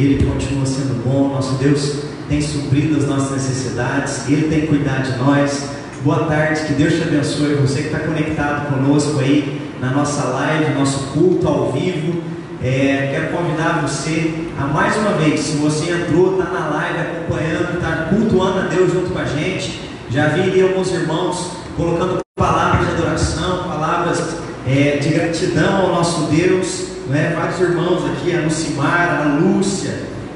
[0.00, 5.18] Ele continua sendo bom, nosso Deus tem suprido as nossas necessidades, Ele tem cuidado de
[5.18, 5.68] nós.
[6.02, 7.56] Boa tarde, que Deus te abençoe.
[7.56, 12.22] Você que está conectado conosco aí na nossa live, nosso culto ao vivo.
[12.62, 17.74] É, quero convidar você a mais uma vez, se você entrou, está na live acompanhando,
[17.74, 19.80] está cultuando a Deus junto com a gente.
[20.10, 24.36] Já vi ali alguns irmãos colocando palavras de adoração, palavras
[24.66, 26.89] é, de gratidão ao nosso Deus.
[27.10, 27.34] Né?
[27.36, 29.92] Vários irmãos aqui, a Lucimar, a Lúcia,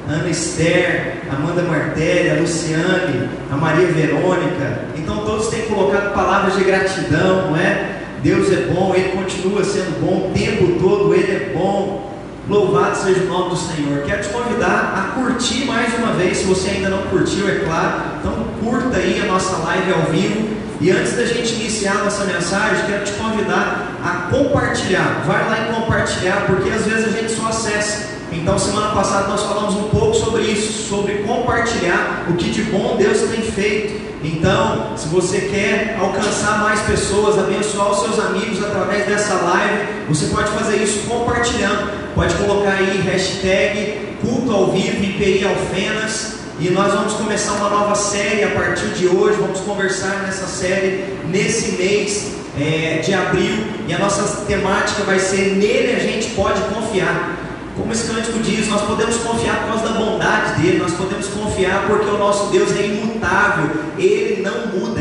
[0.08, 4.80] a Ana Esther, a Amanda Martelli, a Luciane, a Maria Verônica.
[4.98, 8.00] Então todos têm colocado palavras de gratidão, não é?
[8.24, 12.12] Deus é bom, Ele continua sendo bom o tempo todo, Ele é bom.
[12.46, 14.02] Louvado seja o nome do Senhor.
[14.04, 18.02] Quero te convidar a curtir mais uma vez, se você ainda não curtiu, é claro.
[18.20, 20.54] Então curta aí a nossa live ao vivo.
[20.78, 25.22] E antes da gente iniciar a nossa mensagem, quero te convidar a compartilhar.
[25.26, 28.12] Vai lá e compartilhar, porque às vezes a gente só acessa.
[28.30, 32.96] Então, semana passada nós falamos um pouco sobre isso, sobre compartilhar o que de bom
[32.98, 34.04] Deus tem feito.
[34.22, 40.26] Então, se você quer alcançar mais pessoas, abençoar os seus amigos através dessa live, você
[40.26, 42.03] pode fazer isso compartilhando.
[42.14, 46.34] Pode colocar aí hashtag culto ao vivo IPI Alfenas.
[46.60, 49.36] E nós vamos começar uma nova série a partir de hoje.
[49.40, 53.64] Vamos conversar nessa série nesse mês é, de abril.
[53.88, 57.36] E a nossa temática vai ser Nele a gente pode confiar.
[57.76, 61.88] Como esse cântico diz, nós podemos confiar por causa da bondade dele, nós podemos confiar
[61.88, 63.68] porque o nosso Deus é imutável,
[63.98, 64.93] ele não muda,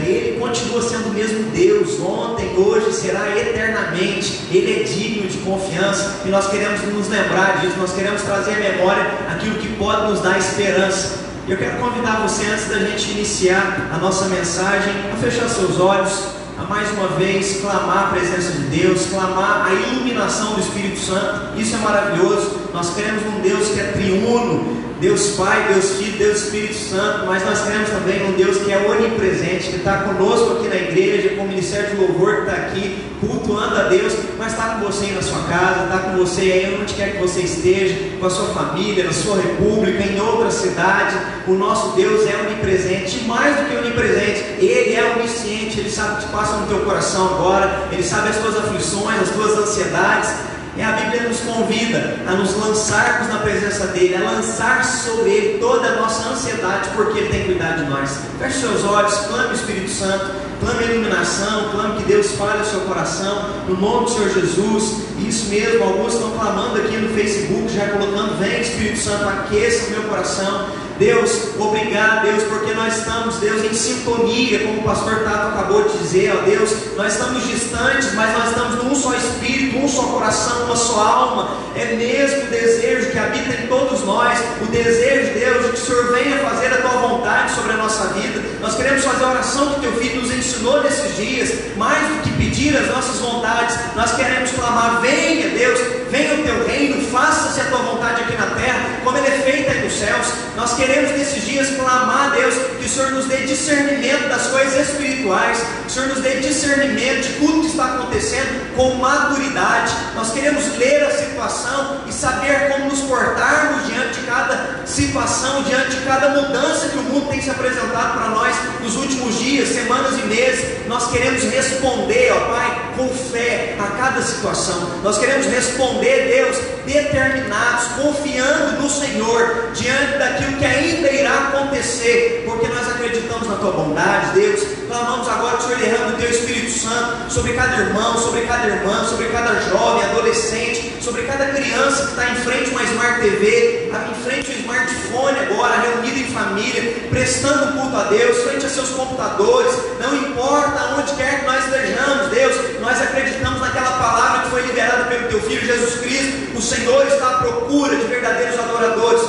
[0.53, 6.29] continua sendo o mesmo Deus, ontem, hoje, será eternamente, ele é digno de confiança e
[6.29, 10.37] nós queremos nos lembrar disso, nós queremos trazer à memória aquilo que pode nos dar
[10.37, 11.23] esperança.
[11.47, 16.43] Eu quero convidar você, antes da gente iniciar a nossa mensagem, a fechar seus olhos
[16.59, 21.59] a mais uma vez clamar a presença de Deus, clamar a iluminação do Espírito Santo.
[21.59, 22.61] Isso é maravilhoso.
[22.71, 27.43] Nós cremos num Deus que é triuno, Deus Pai, Deus Filho, Deus Espírito Santo, mas
[27.43, 31.41] nós cremos também num Deus que é onipresente, que está conosco aqui na igreja, com
[31.43, 35.11] o Ministério de Louvor que está aqui, cultuando a Deus, mas está com você aí
[35.11, 38.53] na sua casa, está com você aí onde quer que você esteja, com a sua
[38.53, 41.17] família, na sua república, em outra cidade.
[41.47, 46.13] O nosso Deus é onipresente, e mais do que onipresente, Ele é onisciente, Ele sabe
[46.13, 50.52] o que passa no teu coração agora, Ele sabe as tuas aflições, as tuas ansiedades.
[50.75, 55.59] E a Bíblia nos convida a nos lançarmos na presença dEle, a lançar sobre Ele
[55.59, 58.09] toda a nossa ansiedade, porque Ele tem cuidado de nós.
[58.39, 62.65] Feche seus olhos, clame o Espírito Santo, clame a iluminação, clame que Deus fale ao
[62.65, 65.03] seu coração, no nome do Senhor Jesus.
[65.19, 69.91] Isso mesmo, alguns estão clamando aqui no Facebook, já colocando: Vem Espírito Santo, aqueça o
[69.91, 70.69] meu coração.
[70.99, 75.97] Deus, obrigado, Deus, porque nós estamos, Deus, em sintonia, como o pastor Tato acabou de
[75.97, 80.65] dizer, ó Deus, nós estamos distantes, mas nós estamos num só espírito, um só coração,
[80.65, 81.63] uma só alma.
[81.75, 85.85] É mesmo o desejo que habita em todos nós, o desejo, Deus, de que o
[85.85, 88.41] Senhor venha fazer a tua vontade sobre a nossa vida.
[88.61, 92.29] Nós queremos fazer a oração que teu filho nos ensinou nesses dias, mais do que
[92.33, 95.79] pedir as nossas vontades, nós queremos clamar: venha, Deus,
[96.11, 99.71] venha o teu reino, faça-se a tua vontade aqui na terra, como ela é feita
[99.71, 100.27] aí nos céus.
[100.55, 104.89] Nós queremos nesses dias clamar a Deus que o Senhor nos dê discernimento das coisas
[104.89, 109.93] espirituais, que o Senhor nos dê discernimento de tudo que está acontecendo com maturidade.
[110.15, 115.91] Nós queremos ler a situação e saber como nos portarmos diante de cada situação, diante
[115.91, 120.19] de cada mudança que o mundo tem se apresentado para nós nos últimos dias, semanas
[120.19, 120.87] e meses.
[120.87, 124.99] Nós queremos responder, ó Pai, com fé a cada situação.
[125.03, 132.67] Nós queremos responder, Deus, determinados, confiando no Senhor, diante daquilo que ainda irá acontecer, porque
[132.67, 134.61] nós acreditamos na Tua bondade, Deus.
[134.87, 139.25] Clamamos agora, Senhor, derrama o Teu Espírito Santo sobre cada irmão, sobre cada irmã, sobre
[139.29, 144.23] cada jovem, adolescente, sobre cada criança que está em frente a uma Smart TV, em
[144.23, 148.89] frente a um smartphone agora, reunido em família, prestando culto a Deus, frente a seus
[148.89, 154.61] computadores, não importa onde quer que nós estejamos, Deus, nós acreditamos naquela palavra que foi
[154.63, 156.57] liberada pelo Teu Filho Jesus Cristo.
[156.57, 159.22] O Senhor está à procura de verdadeiros adoradores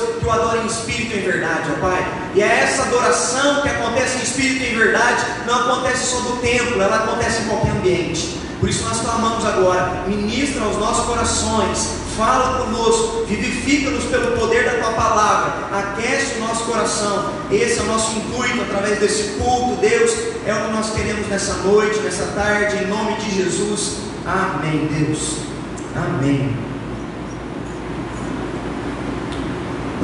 [1.24, 2.06] verdade, ó Pai.
[2.34, 6.36] E é essa adoração que acontece em espírito e em verdade, não acontece só no
[6.36, 8.38] templo, ela acontece em qualquer ambiente.
[8.60, 14.82] Por isso nós clamamos agora, ministra aos nossos corações, fala conosco, vivifica-nos pelo poder da
[14.82, 17.30] tua palavra, aquece o nosso coração.
[17.50, 20.12] Esse é o nosso intuito através desse culto, Deus,
[20.46, 23.98] é o que nós queremos nessa noite, nessa tarde, em nome de Jesus.
[24.26, 25.38] Amém, Deus.
[25.94, 26.73] Amém.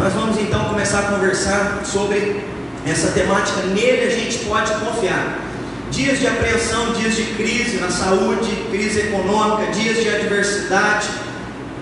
[0.00, 2.42] Nós vamos então começar a conversar sobre
[2.86, 3.60] essa temática.
[3.66, 5.40] Nele a gente pode confiar.
[5.90, 11.06] Dias de apreensão, dias de crise na saúde, crise econômica, dias de adversidade,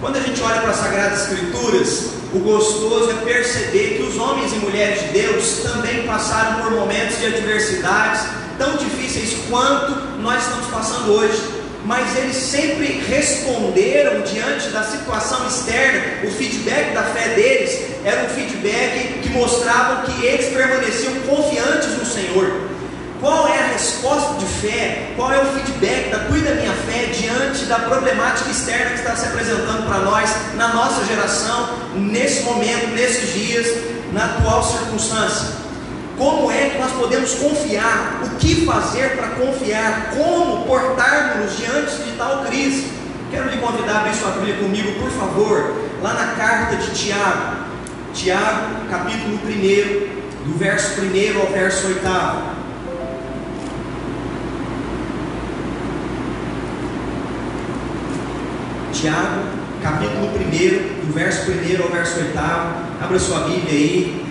[0.00, 4.52] Quando a gente olha para as Sagradas Escrituras, o gostoso é perceber que os homens
[4.52, 8.22] e mulheres de Deus também passaram por momentos de adversidades
[8.58, 11.57] tão difíceis quanto nós estamos passando hoje.
[11.84, 16.26] Mas eles sempre responderam diante da situação externa.
[16.26, 22.04] O feedback da fé deles era um feedback que mostrava que eles permaneciam confiantes no
[22.04, 22.68] Senhor.
[23.20, 25.10] Qual é a resposta de fé?
[25.16, 28.98] Qual é o feedback da tua e da minha fé diante da problemática externa que
[28.98, 33.66] está se apresentando para nós, na nossa geração, nesse momento, nesses dias,
[34.12, 35.67] na atual circunstância?
[36.18, 38.22] Como é que nós podemos confiar?
[38.24, 40.10] O que fazer para confiar?
[40.16, 42.88] Como portarmos diante de tal crise?
[43.30, 47.58] Quero lhe convidar a abrir sua Bíblia comigo, por favor, lá na carta de Tiago.
[48.12, 52.00] Tiago, capítulo 1, do verso 1 ao verso 8.
[58.92, 59.42] Tiago,
[59.80, 62.38] capítulo 1, do verso 1 ao verso 8.
[63.00, 64.27] Abra sua Bíblia aí.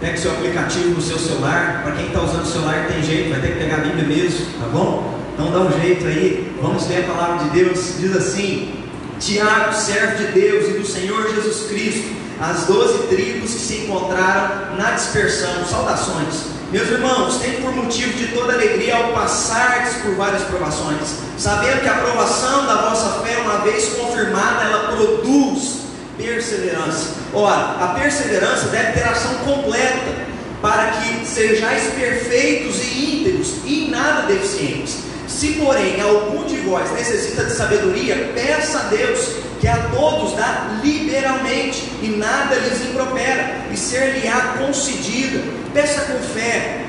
[0.00, 1.82] Pega seu aplicativo no seu celular.
[1.82, 4.46] Para quem está usando o celular tem jeito, vai ter que pegar a Bíblia mesmo,
[4.58, 5.20] tá bom?
[5.34, 6.56] Então dá um jeito aí.
[6.62, 7.96] Vamos ler a palavra de Deus.
[7.98, 8.74] Diz assim:
[9.18, 12.08] Tiago, servo de Deus e do Senhor Jesus Cristo,
[12.40, 15.66] as doze tribos que se encontraram na dispersão.
[15.66, 16.60] Saudações.
[16.72, 21.88] Meus irmãos, tem por motivo de toda alegria ao passardes por várias provações, sabendo que
[21.88, 25.79] a aprovação da vossa fé, uma vez confirmada, ela produz
[26.20, 27.14] perseverança.
[27.32, 30.30] Ora, a perseverança deve ter ação completa,
[30.60, 34.98] para que sejais perfeitos e íntegros e nada deficientes.
[35.26, 40.78] Se, porém, algum de vós necessita de sabedoria, peça a Deus, que a todos dá
[40.82, 45.40] liberalmente, e nada lhes impropera, e ser-lhe-á concedida
[45.72, 46.84] peça com fé,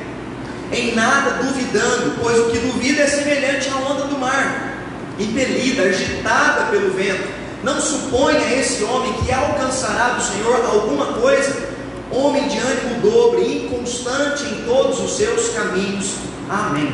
[0.72, 4.78] em nada duvidando, pois o que duvida é semelhante à onda do mar,
[5.20, 7.41] impelida, agitada pelo vento.
[7.64, 11.70] Não suponha esse homem que alcançará do Senhor alguma coisa,
[12.12, 16.16] homem de ânimo dobre, inconstante em todos os seus caminhos.
[16.50, 16.92] Amém.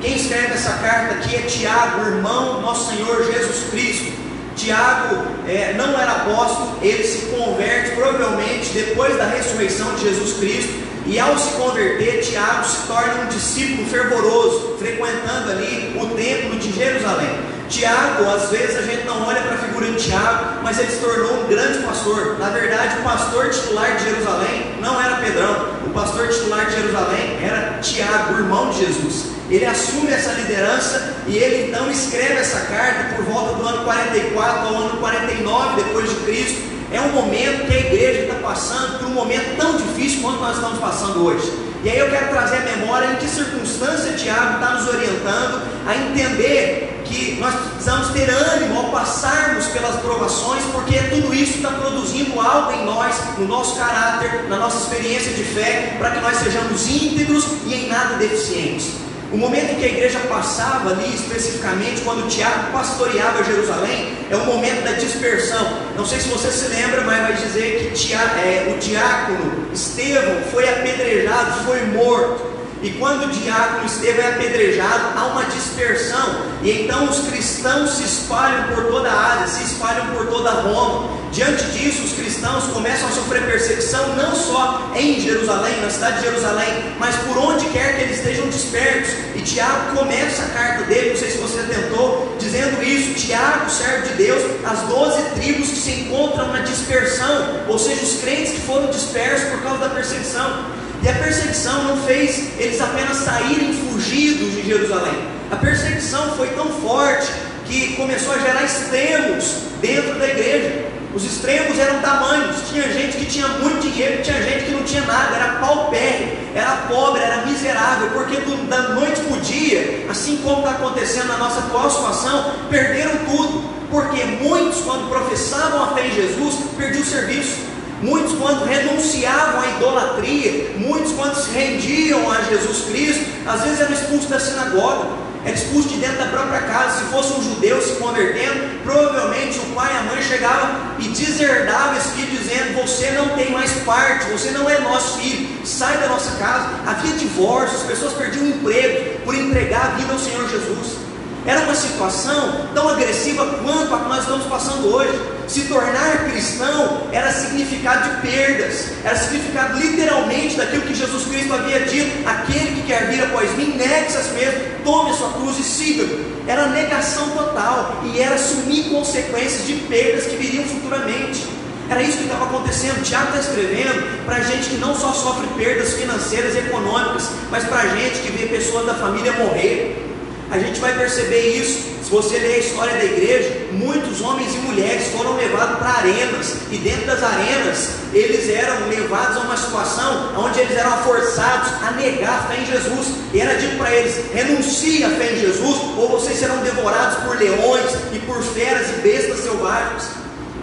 [0.00, 4.12] Quem escreve essa carta aqui é Tiago, irmão nosso Senhor Jesus Cristo.
[4.56, 5.16] Tiago
[5.48, 11.18] é, não era apóstolo, ele se converte provavelmente depois da ressurreição de Jesus Cristo e
[11.18, 17.49] ao se converter, Tiago se torna um discípulo fervoroso, frequentando ali o templo de Jerusalém.
[17.70, 20.98] Tiago, às vezes a gente não olha para a figura de Tiago, mas ele se
[20.98, 22.36] tornou um grande pastor.
[22.38, 27.38] Na verdade, o pastor titular de Jerusalém não era Pedrão, o pastor titular de Jerusalém
[27.40, 29.26] era Tiago, irmão de Jesus.
[29.48, 34.68] Ele assume essa liderança e ele então escreve essa carta por volta do ano 44
[34.68, 39.08] ao ano 49 depois de Cristo é um momento que a igreja está passando por
[39.08, 41.70] um momento tão difícil quanto nós estamos passando hoje.
[41.82, 45.96] E aí eu quero trazer a memória em que circunstância Tiago está nos orientando a
[45.96, 52.38] entender que nós precisamos ter ânimo ao passarmos pelas provações, porque tudo isso está produzindo
[52.40, 56.86] algo em nós, no nosso caráter, na nossa experiência de fé, para que nós sejamos
[56.86, 59.09] íntegros e em nada deficientes.
[59.32, 64.44] O momento em que a igreja passava ali, especificamente, quando Tiago pastoreava Jerusalém, é o
[64.44, 65.64] momento da dispersão.
[65.96, 70.68] Não sei se você se lembra, mas vai dizer que é, o diácono Estevão foi
[70.68, 72.59] apedrejado, foi morto.
[72.82, 76.40] E quando o diácono Estevão é apedrejado, há uma dispersão.
[76.62, 81.20] E então os cristãos se espalham por toda a Ásia, se espalham por toda Roma.
[81.30, 86.24] Diante disso, os cristãos começam a sofrer perseguição não só em Jerusalém, na cidade de
[86.24, 89.14] Jerusalém, mas por onde quer que eles estejam dispersos.
[89.36, 94.08] E Tiago começa a carta dele, não sei se você tentou, dizendo isso: Tiago, servo
[94.08, 98.60] de Deus, as doze tribos que se encontram na dispersão, ou seja, os crentes que
[98.62, 100.79] foram dispersos por causa da perseguição.
[101.02, 105.14] E a perseguição não fez eles apenas saírem fugidos de Jerusalém.
[105.50, 107.30] A perseguição foi tão forte
[107.66, 110.90] que começou a gerar extremos dentro da igreja.
[111.14, 112.68] Os extremos eram tamanhos.
[112.68, 116.76] Tinha gente que tinha muito dinheiro, tinha gente que não tinha nada, era paupérrimo, era
[116.88, 121.38] pobre, era miserável, porque do, da noite para o dia, assim como está acontecendo na
[121.38, 123.80] nossa atual situação, perderam tudo.
[123.90, 127.56] Porque muitos, quando professavam a fé em Jesus, perdiam o serviço.
[128.02, 133.92] Muitos, quando renunciavam à idolatria, muitos, quando se rendiam a Jesus Cristo, às vezes eram
[133.92, 136.98] expulsos da sinagoga era expulso de dentro da própria casa.
[136.98, 141.96] Se fosse um judeu se convertendo, provavelmente o pai e a mãe chegavam e deserdava
[141.96, 146.08] esse filho, dizendo: Você não tem mais parte, você não é nosso filho, sai da
[146.08, 146.68] nossa casa.
[146.86, 151.09] Havia divórcio, as pessoas perdiam o emprego por entregar a vida ao Senhor Jesus.
[151.46, 155.18] Era uma situação tão agressiva quanto a que nós estamos passando hoje.
[155.48, 161.80] Se tornar cristão era significado de perdas, era significado literalmente daquilo que Jesus Cristo havia
[161.80, 165.58] dito: aquele que quer vir após mim, negue-se a si mesmo, tome a sua cruz
[165.58, 166.30] e siga-me.
[166.46, 171.46] Era negação total e era assumir consequências de perdas que viriam futuramente.
[171.88, 173.02] Era isso que estava acontecendo.
[173.02, 177.88] Tiago está escrevendo para gente que não só sofre perdas financeiras e econômicas, mas para
[177.88, 180.09] gente que vê pessoas da família morrer.
[180.50, 183.68] A gente vai perceber isso se você ler a história da igreja.
[183.70, 189.36] Muitos homens e mulheres foram levados para arenas, e dentro das arenas eles eram levados
[189.36, 193.14] a uma situação onde eles eram forçados a negar a fé em Jesus.
[193.32, 197.38] E era dito para eles: renuncie a fé em Jesus, ou vocês serão devorados por
[197.38, 200.08] leões e por feras e bestas selvagens.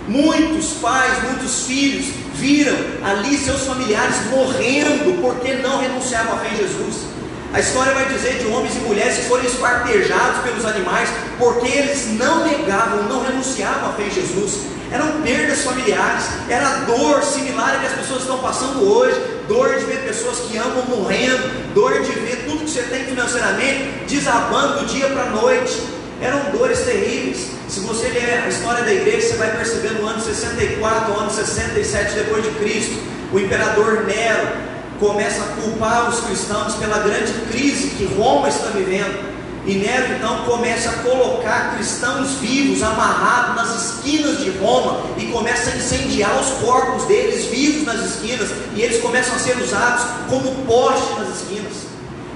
[0.05, 6.57] Muitos pais, muitos filhos viram ali seus familiares morrendo porque não renunciavam à fé em
[6.57, 7.16] Jesus.
[7.53, 12.07] A história vai dizer de homens e mulheres que foram espartejados pelos animais porque eles
[12.19, 14.63] não negavam, não renunciavam à fé em Jesus.
[14.91, 19.85] Eram perdas familiares, era dor similar a que as pessoas estão passando hoje, dor de
[19.85, 24.85] ver pessoas que amam morrendo, dor de ver tudo que você tem financeiramente desabando do
[24.85, 25.81] dia para a noite.
[26.21, 27.51] Eram dores terríveis.
[27.67, 31.31] Se você ler a história da igreja, você vai perceber no ano 64, no ano
[31.31, 32.97] 67 depois de Cristo,
[33.31, 39.37] o imperador Nero começa a culpar os cristãos pela grande crise que Roma está vivendo.
[39.65, 45.71] E Nero então começa a colocar cristãos vivos amarrados nas esquinas de Roma e começa
[45.71, 50.63] a incendiar os corpos deles vivos nas esquinas e eles começam a ser usados como
[50.65, 51.87] poste nas esquinas.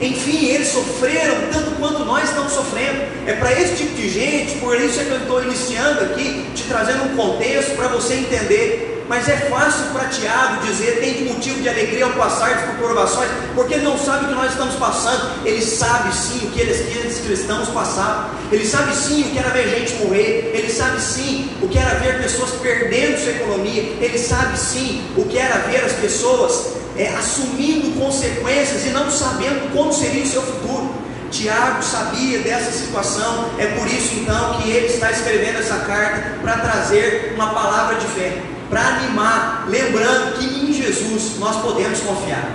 [0.02, 3.02] Enfim, eles sofreram tanto quanto nós estamos sofrendo.
[3.26, 6.64] É para esse tipo de gente, por isso é que eu estou iniciando aqui, te
[6.64, 9.01] trazendo um contexto para você entender.
[9.12, 13.74] Mas é fácil para Tiago dizer, tem motivo de alegria ao passar por provações, porque
[13.74, 15.46] ele não sabe o que nós estamos passando.
[15.46, 18.30] Ele sabe sim o que eles, aqueles cristãos passavam.
[18.50, 20.54] Ele sabe sim o que era ver gente morrer.
[20.56, 23.84] Ele sabe sim o que era ver pessoas perdendo sua economia.
[24.00, 29.74] Ele sabe sim o que era ver as pessoas é, assumindo consequências e não sabendo
[29.74, 30.90] como seria o seu futuro.
[31.30, 36.58] Tiago sabia dessa situação, é por isso então que ele está escrevendo essa carta para
[36.58, 38.38] trazer uma palavra de fé,
[38.72, 42.50] para animar, lembrando que em Jesus nós podemos confiar.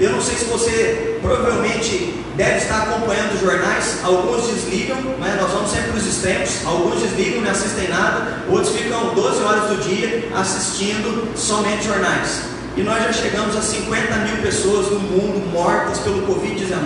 [0.00, 5.36] Eu não sei se você provavelmente deve estar acompanhando os jornais, alguns desligam, né?
[5.38, 9.76] nós vamos sempre nos extremos, alguns desligam, não assistem nada, outros ficam 12 horas do
[9.86, 15.98] dia assistindo somente jornais e nós já chegamos a 50 mil pessoas no mundo mortas
[15.98, 16.82] pelo Covid-19.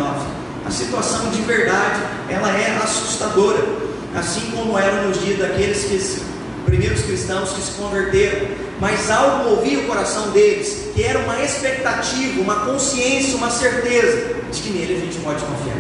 [0.67, 3.65] A situação de verdade, ela é assustadora,
[4.17, 5.95] assim como era nos dias daqueles que
[6.67, 8.49] primeiros cristãos que se converteram,
[8.81, 14.61] mas algo movia o coração deles, que era uma expectativa, uma consciência, uma certeza de
[14.61, 15.77] que nele a gente pode confiar.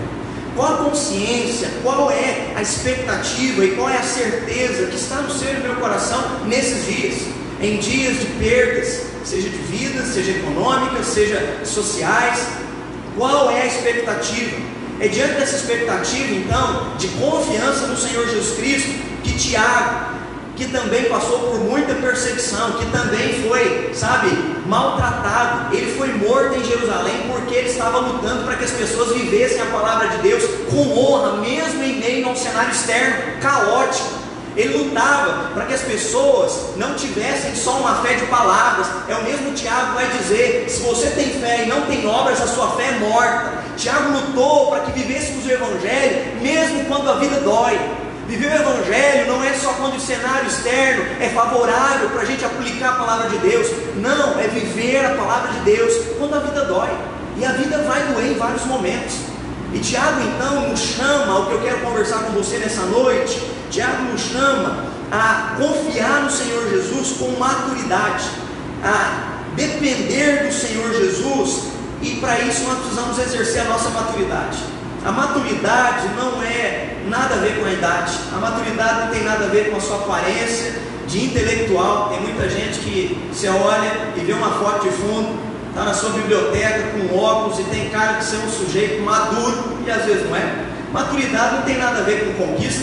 [0.54, 5.30] Qual a consciência, qual é a expectativa e qual é a certeza que está no
[5.30, 7.14] seu e no meu coração nesses dias?
[7.60, 12.46] Em dias de perdas, seja de vida, seja econômicas, seja sociais.
[13.16, 14.56] Qual é a expectativa?
[14.98, 18.90] É diante dessa expectativa, então, de confiança no Senhor Jesus Cristo,
[19.22, 20.15] que Tiago,
[20.56, 24.30] que também passou por muita perseguição, que também foi, sabe,
[24.66, 29.60] maltratado, ele foi morto em Jerusalém porque ele estava lutando para que as pessoas vivessem
[29.60, 34.26] a palavra de Deus com honra, mesmo em meio a um cenário externo caótico.
[34.56, 38.86] Ele lutava para que as pessoas não tivessem só uma fé de palavras.
[39.06, 42.46] É o mesmo Tiago vai dizer: se você tem fé e não tem obras, a
[42.46, 43.52] sua fé é morta.
[43.76, 47.78] Tiago lutou para que vivêssemos o Evangelho, mesmo quando a vida dói.
[48.28, 52.45] Viver o Evangelho não é só quando o cenário externo é favorável para a gente
[52.45, 53.68] aplicar a palavra de Deus.
[53.97, 56.90] Não, é viver a palavra de Deus quando a vida dói.
[57.37, 59.14] E a vida vai doer em vários momentos.
[59.73, 63.40] E Tiago então nos chama, o que eu quero conversar com você nessa noite,
[63.71, 68.25] Tiago nos chama a confiar no Senhor Jesus com maturidade,
[68.83, 71.64] a depender do Senhor Jesus,
[72.02, 74.59] e para isso nós precisamos exercer a nossa maturidade.
[75.06, 79.44] A maturidade não é nada a ver com a idade, a maturidade não tem nada
[79.44, 80.75] a ver com a sua aparência
[81.06, 82.08] de intelectual.
[82.08, 86.10] Tem muita gente que você olha e vê uma foto de fundo, está na sua
[86.10, 90.34] biblioteca com óculos e tem cara de ser um sujeito maduro e às vezes não
[90.34, 90.64] é.
[90.92, 92.82] Maturidade não tem nada a ver com conquista.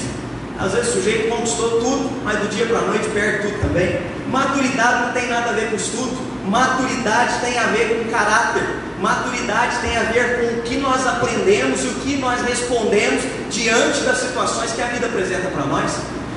[0.57, 3.99] Às vezes o sujeito conquistou tudo, mas do dia para a noite perde tudo também.
[4.31, 6.17] Maturidade não tem nada a ver com estudo.
[6.47, 8.63] Maturidade tem a ver com caráter.
[9.03, 13.99] Maturidade tem a ver com o que nós aprendemos e o que nós respondemos diante
[13.99, 15.91] das situações que a vida apresenta para nós.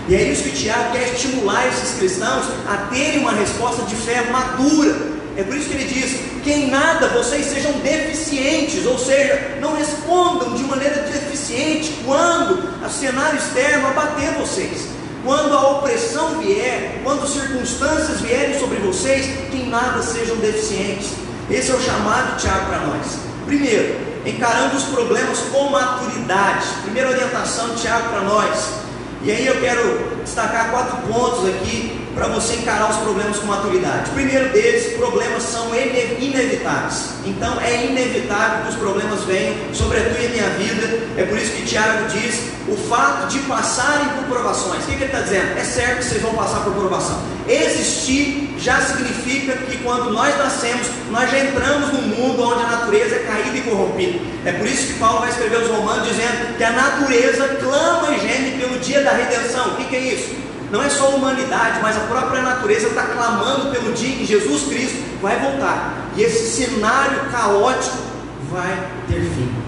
[0.09, 4.29] E é isso que Tiago quer estimular esses cristãos a terem uma resposta de fé
[4.33, 9.59] madura é por isso que ele diz: que em nada vocês sejam deficientes, ou seja,
[9.61, 14.97] não respondam de maneira deficiente quando o cenário externo abater vocês.
[15.25, 21.26] quando a opressão vier, quando circunstâncias vierem sobre vocês, que em nada sejam deficientes.
[21.51, 23.19] Esse é o chamado de Tiago para nós.
[23.47, 26.67] Primeiro, encarando os problemas com maturidade.
[26.83, 28.73] Primeira orientação Tiago para nós.
[29.23, 34.11] E aí eu quero destacar quatro pontos aqui para você encarar os problemas com maturidade.
[34.11, 37.11] O primeiro deles, problemas são inevitáveis.
[37.27, 40.99] Então é inevitável que os problemas venham sobre a tua e a minha vida.
[41.19, 44.85] É por isso que Tiago diz o fato de passarem por provações.
[44.85, 45.59] O que, que ele está dizendo?
[45.59, 47.21] É certo que vocês vão passar por provação.
[47.47, 53.15] Existir já significa que quando nós nascemos, nós já entramos num mundo onde a natureza
[53.15, 54.21] é caída e corrompida.
[54.47, 58.21] É por isso que Paulo vai escrever os Romanos dizendo que a natureza clama e
[58.21, 59.73] geme pelo dia da redenção.
[59.73, 60.46] O que, que é isso?
[60.71, 64.27] Não é só a humanidade, mas a própria natureza está clamando pelo dia em que
[64.27, 66.11] Jesus Cristo vai voltar.
[66.17, 67.99] E esse cenário caótico
[68.51, 69.67] vai ter fim.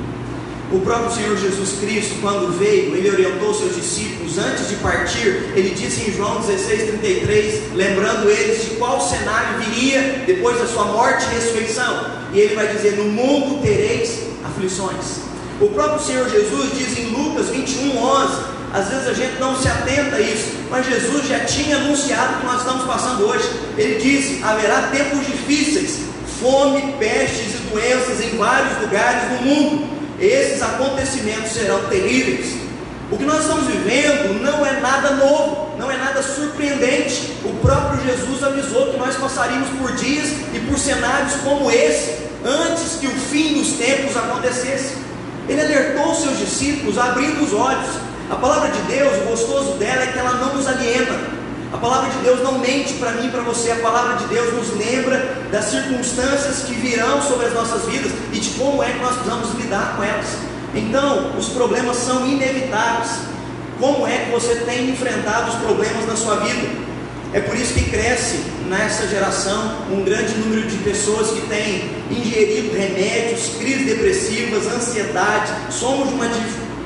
[0.70, 5.50] O próprio Senhor Jesus Cristo, quando veio, ele orientou seus discípulos antes de partir.
[5.56, 11.24] Ele disse em João 16,33, lembrando eles de qual cenário viria depois da sua morte
[11.24, 12.10] e ressurreição.
[12.34, 15.28] E ele vai dizer: No mundo tereis aflições.
[15.58, 19.66] O próprio Senhor Jesus diz em Lucas 21, 11: às vezes a gente não se
[19.66, 23.48] atenta a isso, mas Jesus já tinha anunciado o que nós estamos passando hoje.
[23.78, 26.00] Ele disse: haverá tempos difíceis,
[26.40, 29.98] fome, pestes e doenças em vários lugares do mundo.
[30.20, 32.56] Esses acontecimentos serão terríveis.
[33.10, 37.32] O que nós estamos vivendo não é nada novo, não é nada surpreendente.
[37.44, 42.96] O próprio Jesus avisou que nós passaríamos por dias e por cenários como esse, antes
[43.00, 44.96] que o fim dos tempos acontecesse.
[45.48, 50.06] Ele alertou seus discípulos, abrindo os olhos a palavra de Deus, o gostoso dela é
[50.08, 51.38] que ela não nos aliena.
[51.72, 53.72] A palavra de Deus não mente para mim e para você.
[53.72, 58.38] A palavra de Deus nos lembra das circunstâncias que virão sobre as nossas vidas e
[58.38, 60.26] de como é que nós precisamos lidar com elas.
[60.74, 63.20] Então, os problemas são inevitáveis.
[63.80, 66.68] Como é que você tem enfrentado os problemas na sua vida?
[67.32, 72.74] É por isso que cresce nessa geração um grande número de pessoas que têm ingerido
[72.74, 75.52] remédios, crises depressivas, ansiedade.
[75.70, 76.28] Somos de uma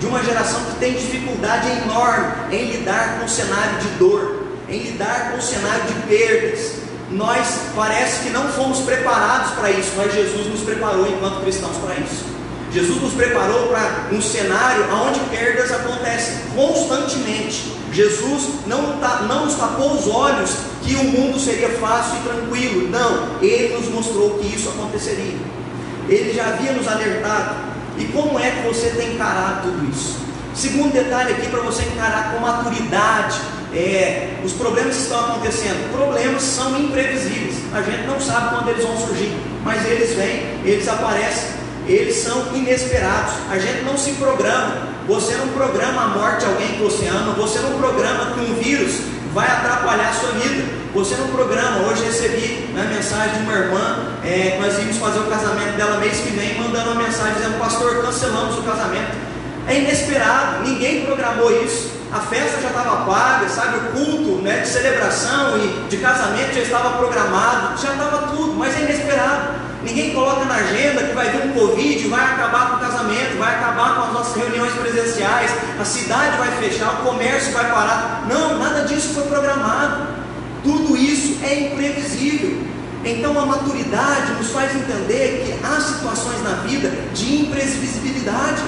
[0.03, 4.81] de uma geração que tem dificuldade enorme em lidar com o cenário de dor, em
[4.81, 6.73] lidar com o cenário de perdas.
[7.13, 11.95] Nós parece que não fomos preparados para isso, mas Jesus nos preparou enquanto cristãos para
[12.01, 12.25] isso.
[12.73, 17.73] Jesus nos preparou para um cenário onde perdas acontecem constantemente.
[17.93, 20.51] Jesus não, tá, não nos tapou os olhos
[20.83, 22.89] que o mundo seria fácil e tranquilo.
[22.89, 25.39] Não, Ele nos mostrou que isso aconteceria.
[26.09, 30.19] Ele já havia nos alertado e como é que você tem encarado tudo isso?
[30.55, 33.41] Segundo detalhe aqui para você encarar com maturidade
[33.75, 35.91] é, os problemas que estão acontecendo.
[35.93, 37.57] Problemas são imprevisíveis.
[37.73, 41.51] A gente não sabe quando eles vão surgir, mas eles vêm, eles aparecem,
[41.87, 43.33] eles são inesperados.
[43.51, 44.93] A gente não se programa.
[45.09, 47.33] Você não programa a morte de alguém que você ama.
[47.33, 49.01] Você não programa que um vírus
[49.33, 50.83] vai atrapalhar a sua vida.
[50.95, 55.21] Você não programa, hoje recebi uma né, mensagem de uma irmã, é, nós íamos fazer
[55.21, 59.17] o casamento dela mês que vem, mandando uma mensagem dizendo, pastor, cancelamos o casamento.
[59.67, 61.93] É inesperado, ninguém programou isso.
[62.13, 66.61] A festa já estava paga, sabe, o culto né, de celebração e de casamento já
[66.61, 69.72] estava programado, já estava tudo, mas é inesperado.
[69.85, 73.55] Ninguém coloca na agenda que vai vir um Covid, vai acabar com o casamento, vai
[73.55, 78.25] acabar com as nossas reuniões presenciais, a cidade vai fechar, o comércio vai parar.
[78.29, 80.07] Não, nada disso foi programado.
[80.63, 82.63] Tudo isso é imprevisível.
[83.05, 88.63] Então a maturidade nos faz entender que há situações na vida de imprevisibilidade.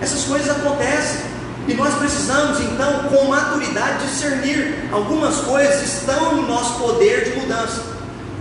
[0.00, 1.38] Essas coisas acontecem.
[1.68, 4.88] E nós precisamos, então, com maturidade, discernir.
[4.90, 7.82] Algumas coisas estão no nosso poder de mudança,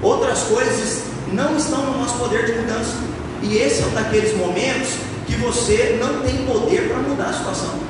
[0.01, 2.95] outras coisas não estão no nosso poder de mudança.
[3.41, 4.89] E esse é um daqueles momentos
[5.25, 7.87] que você não tem poder para mudar a situação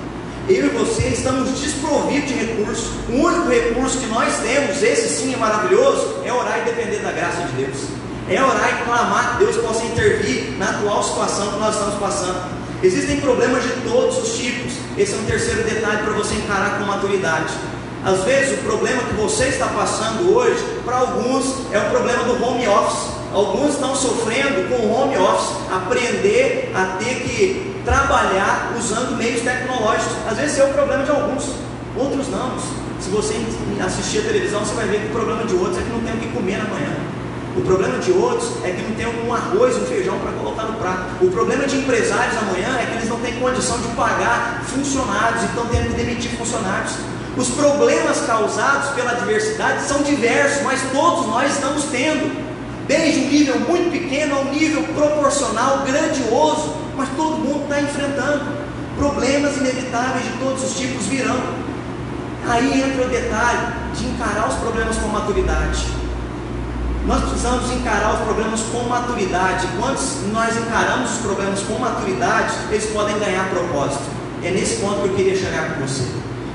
[0.50, 2.91] eu e você estamos desprovidos de recursos.
[3.10, 7.12] O único recurso que nós temos, esse sim é maravilhoso, é orar e depender da
[7.12, 7.78] graça de Deus.
[8.30, 12.50] É orar e clamar que Deus possa intervir na atual situação que nós estamos passando.
[12.82, 14.73] Existem problemas de todos os tipos.
[14.97, 17.54] Esse é um terceiro detalhe para você encarar com maturidade.
[18.06, 22.41] Às vezes o problema que você está passando hoje, para alguns, é o problema do
[22.41, 23.17] home office.
[23.34, 30.16] Alguns estão sofrendo com o home office, aprender a ter que trabalhar usando meios tecnológicos.
[30.30, 31.52] Às vezes é o problema de alguns,
[31.96, 32.54] outros não.
[33.00, 33.36] Se você
[33.86, 36.13] assistir a televisão, você vai ver que o problema de outros é que não tem
[36.13, 36.96] o que comer na manhã.
[37.56, 40.74] O problema de outros é que não tem um arroz, um feijão para colocar no
[40.74, 41.26] prato.
[41.26, 45.46] O problema de empresários amanhã é que eles não têm condição de pagar funcionários e
[45.46, 46.94] estão tendo que demitir funcionários.
[47.36, 52.47] Os problemas causados pela diversidade são diversos, mas todos nós estamos tendo
[52.88, 58.67] desde um nível muito pequeno a um nível proporcional, grandioso, mas todo mundo está enfrentando.
[58.97, 61.39] Problemas inevitáveis de todos os tipos virão.
[62.47, 65.86] Aí entra o detalhe de encarar os problemas com maturidade.
[67.06, 69.67] Nós precisamos encarar os problemas com maturidade.
[69.80, 74.04] Quando nós encaramos os problemas com maturidade, eles podem ganhar propósito.
[74.43, 76.04] É nesse ponto que eu queria chegar com você.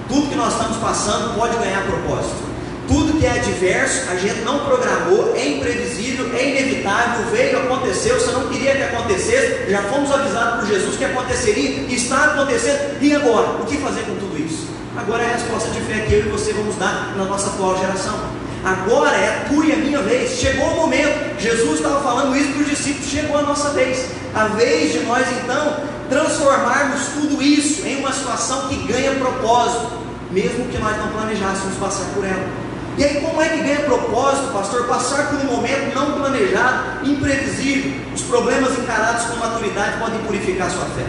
[0.08, 2.51] Tudo que nós estamos passando pode ganhar propósito.
[2.92, 8.32] Tudo que é adverso, a gente não programou, é imprevisível, é inevitável, veio, aconteceu, você
[8.32, 13.62] não queria que acontecesse, já fomos avisados por Jesus que aconteceria, está acontecendo, e agora?
[13.62, 14.68] O que fazer com tudo isso?
[14.94, 17.78] Agora é a resposta de fé que eu e você vamos dar na nossa atual
[17.78, 18.20] geração.
[18.62, 20.38] Agora é a tua e a minha vez.
[20.38, 21.40] Chegou o momento.
[21.40, 23.10] Jesus estava falando isso para os discípulos.
[23.10, 24.06] Chegou a nossa vez.
[24.34, 25.78] A vez de nós então
[26.10, 29.92] transformarmos tudo isso em uma situação que ganha propósito,
[30.30, 32.61] mesmo que nós não planejássemos passar por ela.
[32.98, 34.86] E aí, como é que ganha propósito, pastor?
[34.86, 37.92] Passar por um momento não planejado, imprevisível.
[38.14, 41.06] Os problemas encarados com maturidade podem purificar sua fé.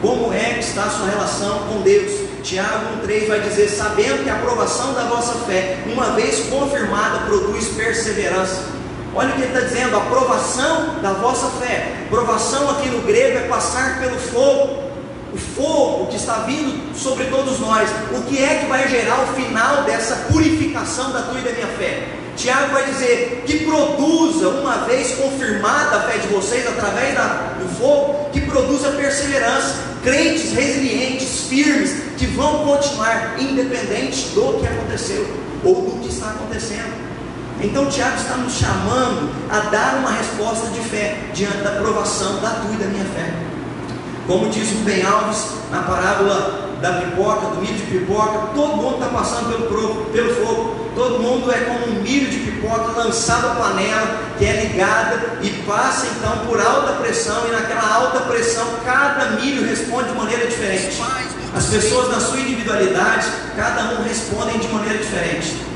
[0.00, 2.10] Como é que está a sua relação com Deus?
[2.42, 7.68] Tiago 1,3 vai dizer: Sabendo que a aprovação da vossa fé, uma vez confirmada, produz
[7.68, 8.64] perseverança.
[9.14, 12.06] Olha o que ele está dizendo: aprovação da vossa fé.
[12.08, 14.89] Provação aqui no grego é passar pelo fogo.
[15.32, 17.88] O fogo que está vindo sobre todos nós.
[18.12, 21.68] O que é que vai gerar o final dessa purificação da tua e da minha
[21.68, 22.08] fé?
[22.36, 27.68] Tiago vai dizer que produza, uma vez confirmada a fé de vocês através da, do
[27.76, 35.26] fogo, que produza perseverança, crentes resilientes, firmes, que vão continuar independente do que aconteceu
[35.62, 37.10] ou do que está acontecendo.
[37.62, 42.50] Então Tiago está nos chamando a dar uma resposta de fé diante da provação da
[42.50, 43.49] tua e da minha fé.
[44.26, 48.94] Como diz o Ben Alves na parábola da pipoca, do milho de pipoca, todo mundo
[48.94, 53.54] está passando pelo, pelo fogo, todo mundo é como um milho de pipoca lançado à
[53.54, 59.30] panela, que é ligada e passa então por alta pressão, e naquela alta pressão cada
[59.32, 61.00] milho responde de maneira diferente.
[61.54, 65.69] As pessoas na sua individualidade, cada um respondem de maneira diferente.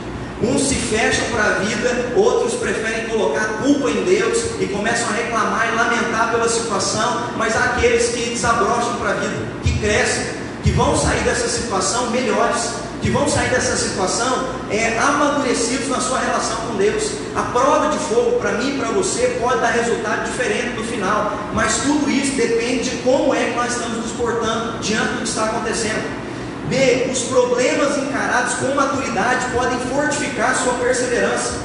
[0.47, 5.13] Uns se fecham para a vida, outros preferem colocar culpa em Deus e começam a
[5.13, 10.25] reclamar e lamentar pela situação, mas há aqueles que desabrocham para a vida, que crescem,
[10.63, 16.19] que vão sair dessa situação melhores, que vão sair dessa situação é, amadurecidos na sua
[16.19, 17.11] relação com Deus.
[17.35, 21.33] A prova de fogo, para mim e para você, pode dar resultado diferente no final,
[21.53, 25.29] mas tudo isso depende de como é que nós estamos nos portando diante do que
[25.29, 26.24] está acontecendo.
[26.69, 27.11] B.
[27.11, 31.61] Os problemas encarados com maturidade podem fortificar sua perseverança.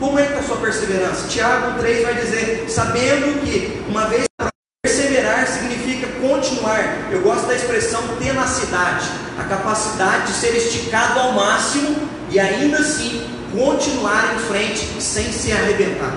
[0.00, 1.28] Como é que está a sua perseverança?
[1.28, 4.24] Tiago 3 vai dizer: sabendo que uma vez
[4.82, 7.10] perseverar significa continuar.
[7.10, 9.06] Eu gosto da expressão tenacidade,
[9.38, 11.96] a capacidade de ser esticado ao máximo
[12.30, 16.16] e ainda assim continuar em frente sem se arrebentar.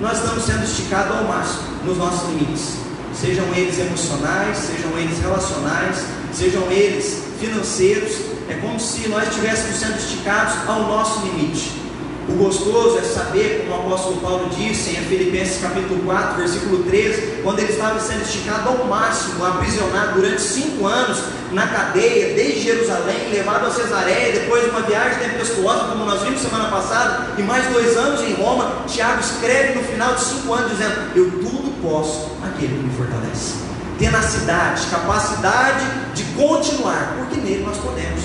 [0.00, 2.78] Nós estamos sendo esticados ao máximo nos nossos limites,
[3.20, 8.34] sejam eles emocionais, sejam eles relacionais, sejam eles financeiros.
[8.48, 11.84] É como se nós estivéssemos sendo esticados ao nosso limite.
[12.26, 17.40] O gostoso é saber, como o apóstolo Paulo disse em Filipenses capítulo 4, versículo 13,
[17.42, 21.18] quando ele estava sendo esticado ao máximo, aprisionado durante cinco anos
[21.52, 26.40] na cadeia, desde Jerusalém, levado a Cesareia, depois de uma viagem tempestuosa, como nós vimos
[26.40, 30.70] semana passada, e mais dois anos em Roma, Tiago escreve no final de cinco anos,
[30.70, 33.54] dizendo: Eu tudo posso naquele que me fortalece.
[33.98, 38.22] Tenacidade, capacidade de continuar, porque nele nós podemos.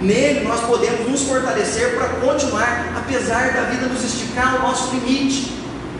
[0.00, 5.58] Nele nós podemos nos fortalecer para continuar, apesar da vida nos esticar ao nosso limite.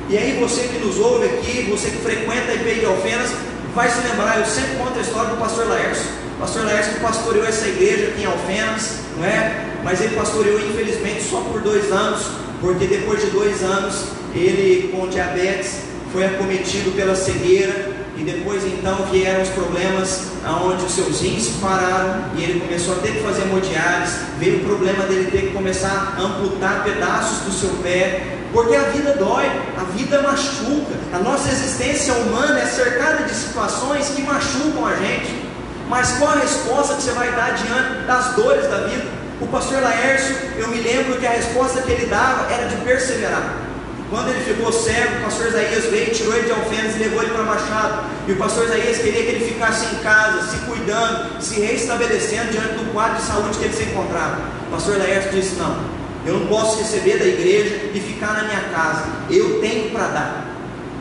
[0.08, 3.30] E aí você que nos ouve aqui, você que frequenta a IP de Alfenas,
[3.74, 6.06] vai se lembrar, eu sempre conto a história do pastor Laércio.
[6.38, 9.66] Pastor Laércio pastoreou essa igreja aqui em Alfenas, não é?
[9.84, 12.22] Mas ele pastoreou infelizmente só por dois anos,
[12.60, 18.96] porque depois de dois anos ele com diabetes foi acometido pela cegueira e depois então
[19.10, 23.42] vieram os problemas aonde os seus rins pararam e ele começou a ter que fazer
[23.42, 28.74] hemodiálise, veio o problema dele ter que começar a amputar pedaços do seu pé, porque
[28.74, 29.46] a vida dói,
[29.78, 35.48] a vida machuca, a nossa existência humana é cercada de situações que machucam a gente.
[35.88, 39.06] Mas qual a resposta que você vai dar diante das dores da vida?
[39.40, 43.69] O pastor Laércio, eu me lembro que a resposta que ele dava era de perseverar.
[44.10, 47.30] Quando ele ficou cego, o pastor Isaías veio, tirou ele de alfenas e levou ele
[47.30, 48.04] para Machado.
[48.26, 52.74] E o pastor Isaías queria que ele ficasse em casa, se cuidando, se reestabelecendo diante
[52.74, 54.40] do quadro de saúde que ele se encontrava.
[54.66, 55.78] O pastor Laércio disse: Não,
[56.26, 59.04] eu não posso receber da igreja e ficar na minha casa.
[59.30, 60.46] Eu tenho para dar.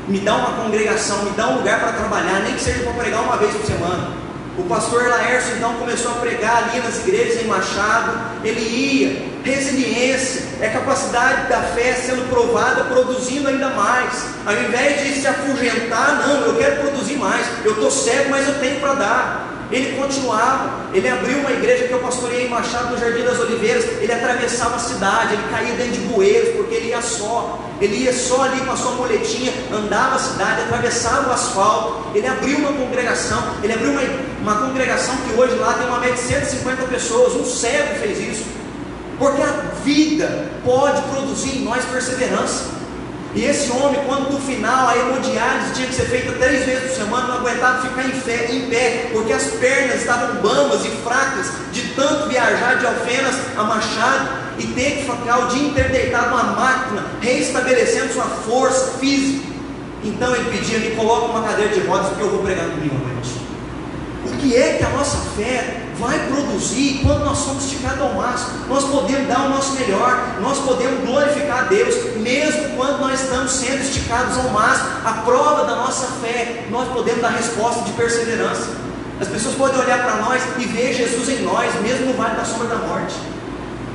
[0.08, 3.24] Me dá uma congregação, me dá um lugar para trabalhar, nem que seja para pregar
[3.24, 4.19] uma vez por semana.
[4.60, 8.12] O pastor Laércio então começou a pregar ali nas igrejas em Machado.
[8.44, 14.26] Ele ia, resiliência, é capacidade da fé sendo provada, produzindo ainda mais.
[14.46, 17.48] Ao invés de se afugentar, não, eu quero produzir mais.
[17.64, 19.49] Eu estou cego, mas eu tenho para dar.
[19.72, 23.86] Ele continuava, ele abriu uma igreja que eu pastoreei em Machado, no Jardim das Oliveiras,
[24.02, 28.14] ele atravessava a cidade, ele caía dentro de bueiros, porque ele ia só, ele ia
[28.14, 32.74] só ali com a sua moletinha, andava a cidade, atravessava o asfalto, ele abriu uma
[32.74, 34.02] congregação, ele abriu uma,
[34.42, 38.46] uma congregação que hoje lá tem uma média de 150 pessoas, um cego fez isso,
[39.20, 39.52] porque a
[39.84, 42.79] vida pode produzir em nós perseverança.
[43.40, 46.98] E esse homem, quando no final a hemodiálise tinha que ser feita três vezes por
[46.98, 51.50] semana, não aguentava ficar em, fé, em pé, porque as pernas estavam bambas e fracas
[51.72, 56.32] de tanto viajar de Alfenas a Machado e ter que ficar o dia inteiro deitado
[56.32, 59.48] numa máquina, reestabelecendo sua força física.
[60.04, 63.14] Então ele pedia: me coloca uma cadeira de rodas, porque eu vou pregar domingo à
[63.14, 63.40] noite.
[64.26, 68.68] O que é que a nossa fé vai produzir quando nós somos esticados ao máximo.
[68.70, 73.52] Nós podemos dar o nosso melhor, nós podemos glorificar a Deus, mesmo quando nós estamos
[73.52, 74.90] sendo esticados ao máximo.
[75.06, 78.70] A prova da nossa fé, nós podemos dar resposta de perseverança.
[79.20, 82.46] As pessoas podem olhar para nós e ver Jesus em nós, mesmo no vale da
[82.46, 83.16] sombra da morte.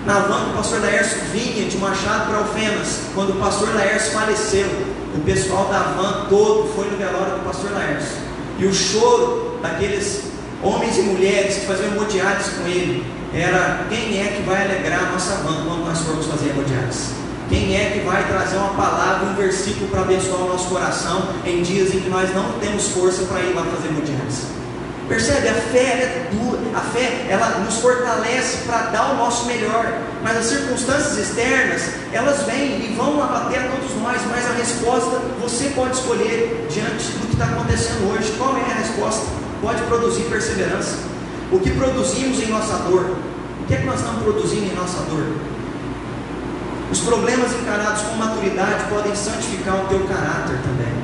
[0.04, 4.66] Na van, o pastor Laércio vinha de Machado para Alfenas, quando o pastor Laércio faleceu,
[5.14, 8.18] o pessoal da van todo foi no velório do pastor Laércio.
[8.58, 10.34] E o choro daqueles
[10.64, 15.12] homens e mulheres que faziam hemodiálise com ele, era quem é que vai alegrar a
[15.12, 17.12] nossa mão quando nós formos fazer hemodiálise?
[17.48, 21.62] Quem é que vai trazer uma palavra, um versículo para abençoar o nosso coração em
[21.62, 24.46] dias em que nós não temos força para ir lá fazer hemodiálise?
[25.06, 25.48] Percebe?
[25.48, 29.84] A fé é dura, a fé ela nos fortalece para dar o nosso melhor,
[30.22, 35.20] mas as circunstâncias externas elas vêm e vão abater a todos nós, mas a resposta
[35.42, 38.32] você pode escolher diante do que está acontecendo hoje.
[38.38, 39.43] Qual é a resposta?
[39.64, 40.98] Pode produzir perseverança.
[41.50, 43.16] O que produzimos em nossa dor,
[43.62, 45.24] o que é que nós estamos produzindo em nossa dor?
[46.92, 50.94] Os problemas encarados com maturidade podem santificar o teu caráter também.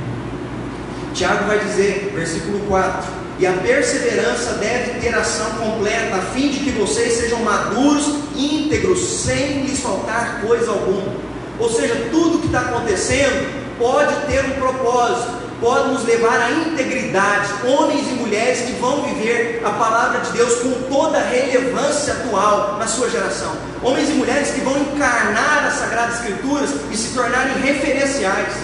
[1.14, 6.60] Tiago vai dizer, versículo 4: E a perseverança deve ter ação completa, a fim de
[6.60, 11.14] que vocês sejam maduros, íntegros, sem lhes faltar coisa alguma.
[11.58, 17.48] Ou seja, tudo que está acontecendo pode ter um propósito pode nos levar à integridade,
[17.64, 22.76] homens e mulheres que vão viver a palavra de Deus com toda a relevância atual
[22.78, 27.60] na sua geração, homens e mulheres que vão encarnar as Sagradas Escrituras e se tornarem
[27.60, 28.54] referenciais.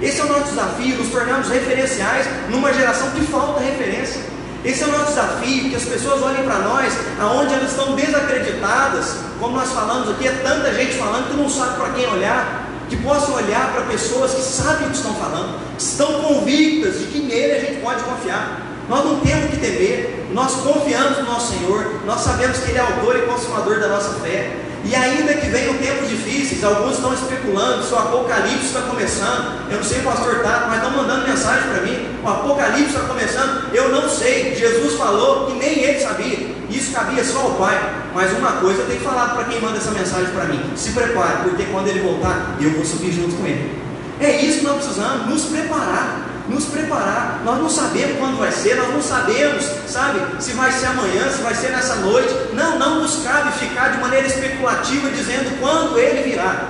[0.00, 4.20] Esse é o nosso desafio, nos tornarmos referenciais numa geração que falta referência.
[4.64, 9.16] Esse é o nosso desafio, que as pessoas olhem para nós, aonde elas estão desacreditadas,
[9.38, 12.96] como nós falamos aqui, é tanta gente falando que não sabe para quem olhar, que
[12.98, 17.18] possam olhar para pessoas que sabem o que estão falando, que estão convictas de que
[17.20, 18.62] nele a gente pode confiar.
[18.88, 22.82] Nós não temos que temer, nós confiamos no nosso Senhor, nós sabemos que Ele é
[22.82, 24.50] autor e consumador da nossa fé.
[24.84, 29.70] E ainda que venham tempos difíceis, alguns estão especulando se o Apocalipse está começando.
[29.70, 32.06] Eu não sei, pastor Tato, mas estão mandando mensagem para mim.
[32.22, 33.74] O Apocalipse está começando.
[33.74, 34.54] Eu não sei.
[34.54, 36.53] Jesus falou que nem ele sabia.
[36.74, 37.78] Isso cabia só ao Pai.
[38.14, 40.90] Mas uma coisa eu tenho que falar para quem manda essa mensagem para mim: se
[40.90, 43.82] prepare, porque quando ele voltar, eu vou subir junto com ele.
[44.20, 47.40] É isso que nós precisamos, nos preparar nos preparar.
[47.44, 51.42] Nós não sabemos quando vai ser, nós não sabemos, sabe, se vai ser amanhã, se
[51.42, 52.34] vai ser nessa noite.
[52.52, 56.68] Não, não nos cabe ficar de maneira especulativa dizendo quando ele virá.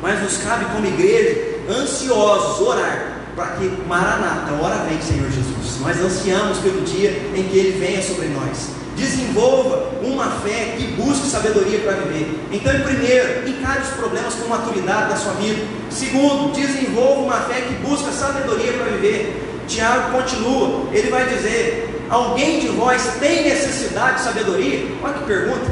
[0.00, 5.51] Mas nos cabe como igreja ansiosos orar para que Maranata, hora vem, Senhor Jesus.
[5.80, 8.70] Nós ansiamos pelo dia em que ele venha sobre nós.
[8.96, 12.38] Desenvolva uma fé que busque sabedoria para viver.
[12.52, 15.62] Então, primeiro, encare os problemas com maturidade da sua vida.
[15.90, 19.62] Segundo, desenvolva uma fé que busca sabedoria para viver.
[19.66, 24.86] Tiago continua, ele vai dizer: Alguém de vós tem necessidade de sabedoria?
[25.02, 25.70] Olha que pergunta,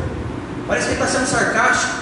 [0.66, 1.92] parece que ele está sendo sarcástico.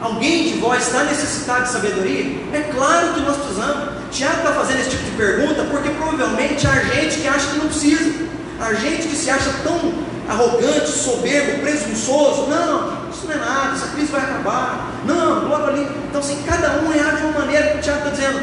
[0.00, 2.36] Alguém de vós está necessitado de sabedoria?
[2.52, 3.99] É claro que nós precisamos.
[4.10, 7.66] Tiago está fazendo esse tipo de pergunta porque provavelmente há gente que acha que não
[7.66, 8.12] precisa,
[8.60, 9.92] há gente que se acha tão
[10.28, 12.46] arrogante, soberbo, presunçoso.
[12.48, 14.90] Não, isso não é nada, essa crise vai acabar.
[15.04, 15.86] Não, logo ali.
[16.08, 18.40] Então, assim, cada um reage de uma maneira que o Tiago está dizendo: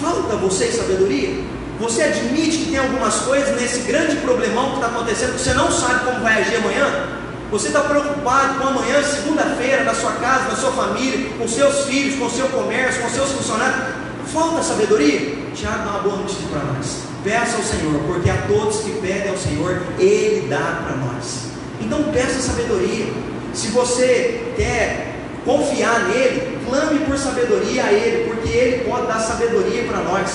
[0.00, 1.44] falta você sabedoria?
[1.80, 5.70] Você admite que tem algumas coisas nesse grande problemão que está acontecendo que você não
[5.70, 7.08] sabe como vai agir amanhã?
[7.50, 12.18] Você está preocupado com amanhã, segunda-feira, na sua casa, na sua família, com seus filhos,
[12.18, 13.91] com seu comércio, com seus funcionários?
[14.32, 15.36] Falta sabedoria?
[15.54, 17.02] Tiago dá uma boa notícia para nós.
[17.22, 21.48] Peça ao Senhor, porque a todos que pedem ao Senhor, Ele dá para nós.
[21.78, 23.12] Então peça sabedoria.
[23.52, 29.84] Se você quer confiar nele, clame por sabedoria a Ele, porque Ele pode dar sabedoria
[29.84, 30.30] para nós.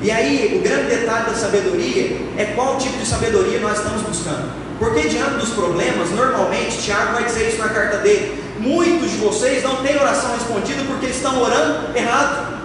[0.00, 4.48] E aí, o grande detalhe da sabedoria é qual tipo de sabedoria nós estamos buscando.
[4.78, 9.64] Porque diante dos problemas, normalmente, Tiago vai dizer isso na carta dele: muitos de vocês
[9.64, 12.59] não têm oração respondida porque estão orando errado.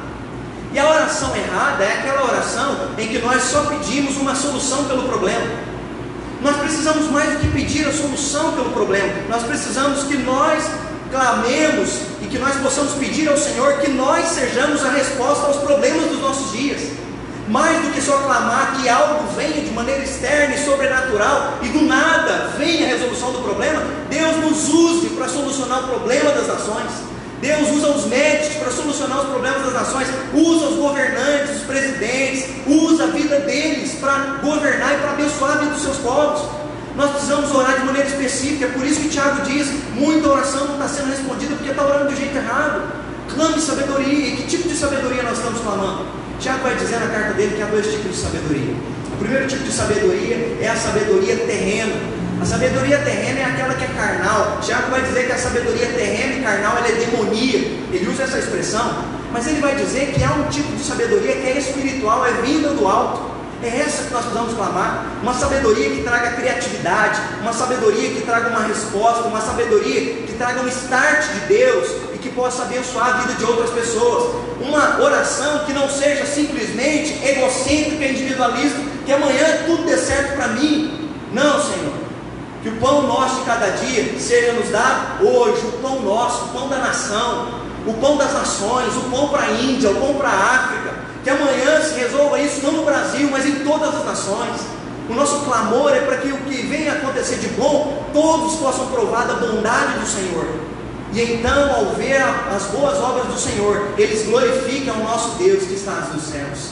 [0.76, 5.04] E a oração errada é aquela oração em que nós só pedimos uma solução pelo
[5.04, 5.48] problema.
[6.42, 10.66] Nós precisamos mais do que pedir a solução pelo problema, nós precisamos que nós
[11.10, 16.10] clamemos e que nós possamos pedir ao Senhor que nós sejamos a resposta aos problemas
[16.10, 16.82] dos nossos dias.
[17.48, 21.84] Mais do que só clamar que algo venha de maneira externa e sobrenatural e do
[21.84, 27.15] nada venha a resolução do problema, Deus nos use para solucionar o problema das nações.
[27.42, 32.46] Deus usa os médicos para solucionar os problemas das nações, usa os governantes, os presidentes,
[32.66, 36.48] usa a vida deles para governar e para abençoar a vida dos seus povos.
[36.96, 40.74] Nós precisamos orar de maneira específica, é por isso que Tiago diz: muita oração não
[40.76, 42.84] está sendo respondida porque está orando do jeito errado.
[43.34, 44.30] Clame sabedoria.
[44.30, 46.06] E que tipo de sabedoria nós estamos clamando?
[46.40, 48.74] Tiago vai dizer na carta dele que há dois tipos de sabedoria.
[49.14, 51.96] O primeiro tipo de sabedoria é a sabedoria terrena.
[52.42, 54.60] A sabedoria terrena é aquela que é carnal.
[54.62, 57.66] Tiago vai dizer que a sabedoria terrena e carnal é demoníaca.
[57.92, 61.48] Ele usa essa expressão, mas ele vai dizer que há um tipo de sabedoria que
[61.48, 63.36] é espiritual, é vinda do alto.
[63.64, 65.06] É essa que nós precisamos clamar.
[65.24, 70.62] Uma sabedoria que traga criatividade, uma sabedoria que traga uma resposta, uma sabedoria que traga
[70.62, 74.36] um start de Deus e que possa abençoar a vida de outras pessoas.
[74.60, 81.10] Uma oração que não seja simplesmente egocêntrica, individualista, que amanhã tudo dê certo para mim.
[81.32, 81.95] Não, Senhor.
[82.66, 86.48] Que o pão nosso de cada dia seja nos dado hoje, o pão nosso, o
[86.48, 87.48] pão da nação,
[87.86, 91.30] o pão das nações, o pão para a Índia, o pão para a África que
[91.30, 94.62] amanhã se resolva isso não no Brasil, mas em todas as nações.
[95.08, 98.88] O nosso clamor é para que o que venha a acontecer de bom, todos possam
[98.88, 100.48] provar da bondade do Senhor.
[101.14, 102.22] E então, ao ver
[102.56, 106.72] as boas obras do Senhor, eles glorificam o nosso Deus que está nos céus.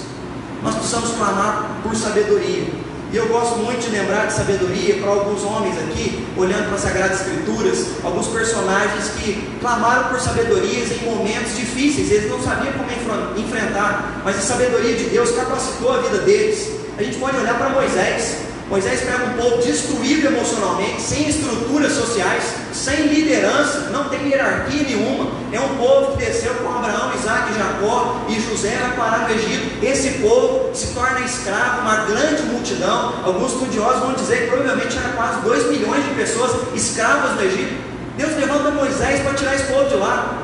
[0.63, 2.82] Nós precisamos clamar por sabedoria.
[3.13, 6.81] E eu gosto muito de lembrar de sabedoria para alguns homens aqui, olhando para as
[6.81, 12.89] Sagradas Escrituras, alguns personagens que clamaram por sabedorias em momentos difíceis, eles não sabiam como
[13.37, 16.71] enfrentar, mas a sabedoria de Deus capacitou a vida deles.
[16.97, 18.52] A gente pode olhar para Moisés.
[18.69, 25.31] Moisés pega um povo destruído emocionalmente, sem estruturas sociais, sem liderança, não tem hierarquia nenhuma.
[25.51, 29.85] É um povo que desceu com Abraão, Isaac, Jacó e José vai parar no Egito.
[29.85, 33.13] Esse povo se torna escravo, uma grande multidão.
[33.23, 37.93] Alguns estudiosos vão dizer que provavelmente era quase 2 milhões de pessoas escravas no Egito.
[38.17, 40.39] Deus levanta Moisés para tirar esse povo de lá.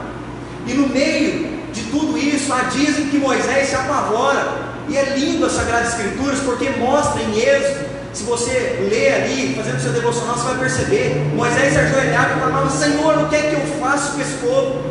[0.67, 4.69] E no meio de tudo isso, há dizem que Moisés se apavora.
[4.87, 7.88] E é lindo as Sagradas Escrituras porque mostra em Êxodo
[8.19, 11.15] se você ler ali, fazendo seu devocional, você vai perceber.
[11.33, 14.81] Moisés se ajoelhava e falava: Senhor, o que é que eu faço com esse povo?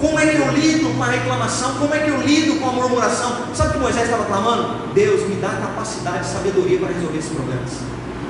[0.00, 1.74] Como é que eu lido com a reclamação?
[1.74, 3.46] Como é que eu lido com a murmuração?
[3.52, 4.94] Sabe o que Moisés estava clamando?
[4.94, 7.72] Deus me dá capacidade e sabedoria para resolver esses problemas.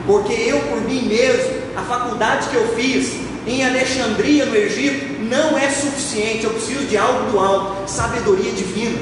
[0.06, 5.58] Porque eu, por mim mesmo, a faculdade que eu fiz em Alexandria, no Egito, não
[5.58, 6.44] é suficiente.
[6.44, 8.98] Eu preciso de algo do alto, sabedoria divina.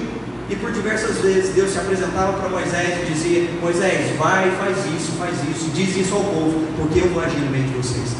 [0.48, 5.12] E por diversas vezes Deus se apresentava para Moisés e dizia: Moisés, vai, faz isso,
[5.18, 8.14] faz isso, diz isso ao povo, porque eu vou agir no meio de vocês.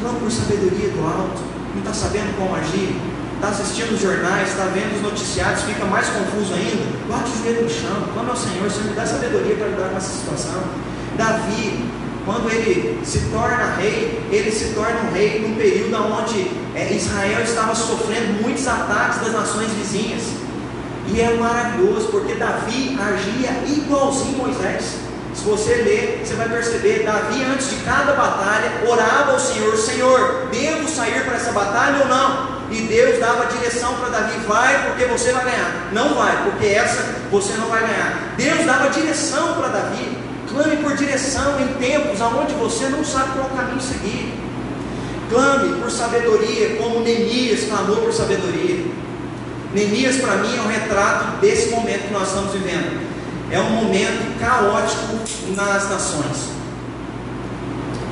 [0.00, 1.42] Clama por sabedoria do alto,
[1.74, 2.94] não está sabendo como agir,
[3.34, 6.86] está assistindo os jornais, está vendo os noticiários, fica mais confuso ainda.
[7.08, 9.96] Bate o joelho no chão, clama ao Senhor, Senhor me dá sabedoria para lidar com
[9.96, 10.62] essa situação.
[11.16, 11.84] Davi,
[12.24, 17.42] quando ele se torna rei, ele se torna um rei num período onde é, Israel
[17.42, 20.41] estava sofrendo muitos ataques das nações vizinhas.
[21.06, 24.96] E é maravilhoso, porque Davi agia igualzinho Moisés.
[25.34, 30.48] Se você ler, você vai perceber, Davi antes de cada batalha orava ao Senhor, Senhor,
[30.50, 32.62] devo sair para essa batalha ou não?
[32.70, 35.90] E Deus dava direção para Davi, vai porque você vai ganhar.
[35.92, 38.34] Não vai, porque essa você não vai ganhar.
[38.36, 40.18] Deus dava direção para Davi.
[40.48, 44.34] Clame por direção em tempos onde você não sabe qual caminho seguir.
[45.30, 48.84] Clame por sabedoria, como Neemias clamou por sabedoria.
[49.74, 53.00] Neemias, para mim, é um retrato desse momento que nós estamos vivendo.
[53.50, 55.18] É um momento caótico
[55.56, 56.52] nas nações.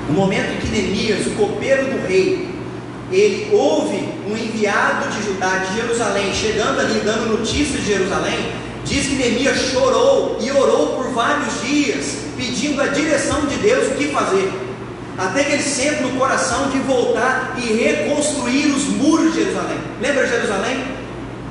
[0.09, 2.49] O momento em que Neemias, o copeiro do rei,
[3.13, 8.53] ele ouve um enviado de Judá, de Jerusalém, chegando ali, dando notícias de Jerusalém,
[8.85, 13.95] diz que Neemias chorou e orou por vários dias, pedindo a direção de Deus o
[13.97, 14.51] que fazer.
[15.19, 19.79] Até que ele sente no coração de voltar e reconstruir os muros de Jerusalém.
[20.01, 21.00] Lembra Jerusalém?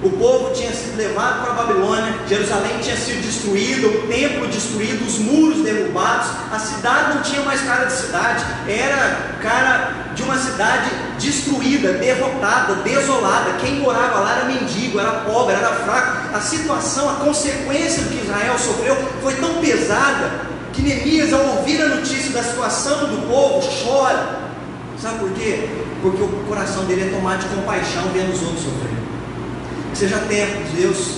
[0.02, 5.06] O povo tinha sido levado para a Babilônia, Jerusalém tinha sido destruído, o templo destruído,
[5.06, 10.38] os muros derrubados, a cidade não tinha mais cara de cidade, era cara de uma
[10.38, 13.58] cidade destruída, derrotada, desolada.
[13.60, 16.34] Quem morava lá era mendigo, era pobre, era fraco.
[16.34, 21.82] A situação, a consequência do que Israel sofreu foi tão pesada que Neemias, ao ouvir
[21.82, 24.40] a notícia da situação do povo, chora.
[24.98, 25.68] Sabe por quê?
[26.02, 29.19] Porque o coração dele é tomado de compaixão vendo os outros sofrendo.
[30.00, 31.16] Seja tempo de Deus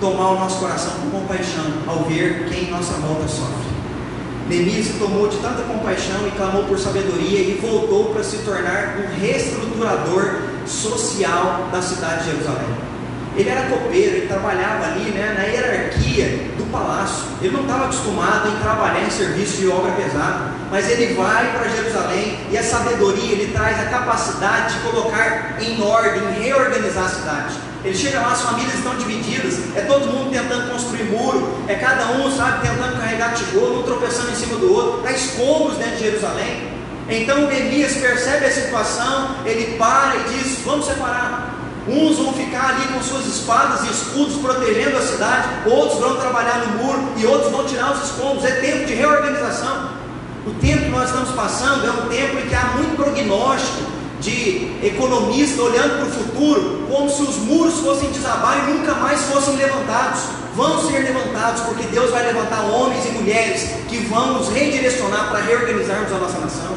[0.00, 3.64] tomar o nosso coração com compaixão ao ver quem em nossa volta sofre.
[4.48, 8.96] Neemias se tomou de tanta compaixão e clamou por sabedoria e voltou para se tornar
[8.98, 12.74] um reestruturador social da cidade de Jerusalém.
[13.36, 16.26] Ele era copeiro, ele trabalhava ali né, na hierarquia
[16.58, 17.26] do palácio.
[17.40, 21.68] Ele não estava acostumado em trabalhar em serviço de obra pesada, mas ele vai para
[21.68, 27.73] Jerusalém e a sabedoria, ele traz a capacidade de colocar em ordem, reorganizar a cidade.
[27.84, 32.12] Ele chega lá, as famílias estão divididas, é todo mundo tentando construir muro, é cada
[32.12, 36.04] um, sabe, tentando carregar tijolo, um tropeçando em cima do outro, há escombros dentro de
[36.04, 36.72] Jerusalém.
[37.10, 41.52] Então Neemias percebe a situação, ele para e diz: Vamos separar.
[41.86, 46.64] Uns vão ficar ali com suas espadas e escudos protegendo a cidade, outros vão trabalhar
[46.66, 48.42] no muro e outros vão tirar os escombros.
[48.46, 49.90] É tempo de reorganização.
[50.46, 53.93] O tempo que nós estamos passando é um tempo em que há muito prognóstico
[54.24, 59.20] de economista olhando para o futuro, como se os muros fossem desabar e nunca mais
[59.24, 60.22] fossem levantados.
[60.56, 65.40] Vão ser levantados, porque Deus vai levantar homens e mulheres que vão nos redirecionar para
[65.40, 66.76] reorganizarmos a nossa nação.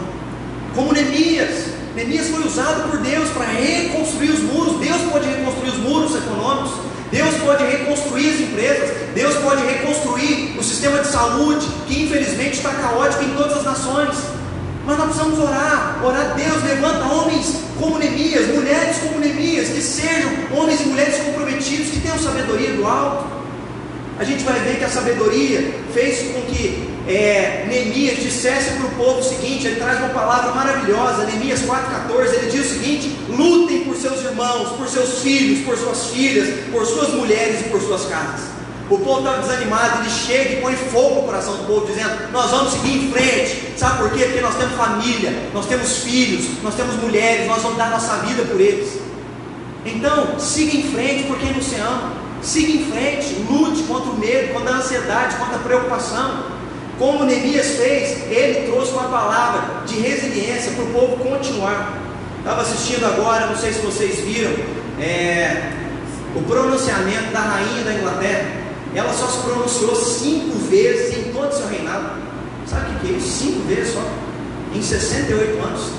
[0.75, 4.79] Como Neemias, Neemias foi usado por Deus para reconstruir os muros.
[4.79, 6.71] Deus pode reconstruir os muros econômicos.
[7.11, 8.89] Deus pode reconstruir as empresas.
[9.15, 14.15] Deus pode reconstruir o sistema de saúde, que infelizmente está caótico em todas as nações.
[14.85, 15.76] Mas nós precisamos orar.
[16.03, 21.89] Orar, Deus levanta homens como Neemias, mulheres como Neemias, que sejam homens e mulheres comprometidos,
[21.89, 23.25] que tenham sabedoria do alto.
[24.19, 28.91] A gente vai ver que a sabedoria fez com que é, Neemias dissesse para o
[28.91, 32.33] povo o seguinte: ele traz uma palavra maravilhosa, Neemias 4,14.
[32.33, 36.85] Ele diz o seguinte: lutem por seus irmãos, por seus filhos, por suas filhas, por
[36.85, 38.56] suas mulheres e por suas casas.
[38.89, 42.49] O povo estava desanimado, ele chega e põe fogo no coração do povo, dizendo: Nós
[42.51, 43.77] vamos seguir em frente.
[43.77, 44.23] Sabe por quê?
[44.25, 48.43] Porque nós temos família, nós temos filhos, nós temos mulheres, nós vamos dar nossa vida
[48.43, 48.99] por eles.
[49.85, 52.13] Então, siga em frente por quem você ama.
[52.41, 56.43] Siga em frente, lute contra o medo, contra a ansiedade, contra a preocupação.
[56.97, 61.97] Como Neemias fez, ele trouxe uma palavra de resiliência para o povo continuar.
[62.39, 64.51] Estava assistindo agora, não sei se vocês viram,
[64.99, 65.73] é,
[66.35, 68.56] o pronunciamento da rainha da Inglaterra.
[68.95, 72.11] Ela só se pronunciou cinco vezes em todo o seu reinado.
[72.65, 73.45] Sabe o que é isso?
[73.45, 74.03] Cinco vezes só,
[74.73, 75.91] em 68 anos.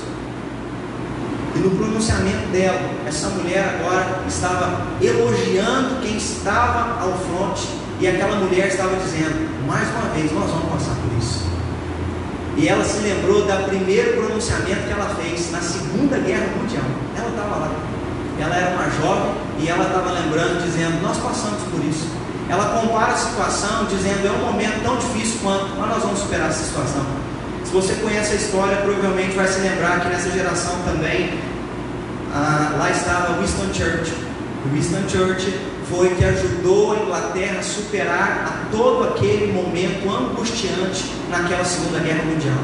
[1.55, 7.67] E no pronunciamento dela, essa mulher agora estava elogiando quem estava ao fronte
[7.99, 11.49] e aquela mulher estava dizendo: mais uma vez, nós vamos passar por isso.
[12.55, 16.83] E ela se lembrou do primeiro pronunciamento que ela fez na Segunda Guerra Mundial.
[17.17, 17.71] Ela estava lá.
[18.39, 22.07] Ela era uma jovem e ela estava lembrando, dizendo: Nós passamos por isso.
[22.49, 26.49] Ela compara a situação, dizendo: É um momento tão difícil quanto, mas nós vamos superar
[26.49, 27.05] essa situação.
[27.63, 31.39] Se você conhece a história, provavelmente vai se lembrar que nessa geração também,
[32.33, 34.17] ah, lá estava Winston Churchill.
[34.73, 35.53] Winston Churchill
[35.89, 42.23] foi que ajudou a Inglaterra a superar a todo aquele momento angustiante naquela Segunda Guerra
[42.23, 42.57] Mundial.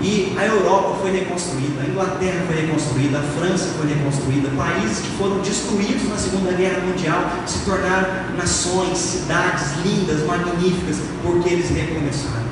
[0.00, 5.10] E a Europa foi reconstruída, a Inglaterra foi reconstruída, a França foi reconstruída, países que
[5.16, 12.44] foram destruídos na Segunda Guerra Mundial se tornaram nações, cidades lindas, magníficas, porque eles recomeçaram.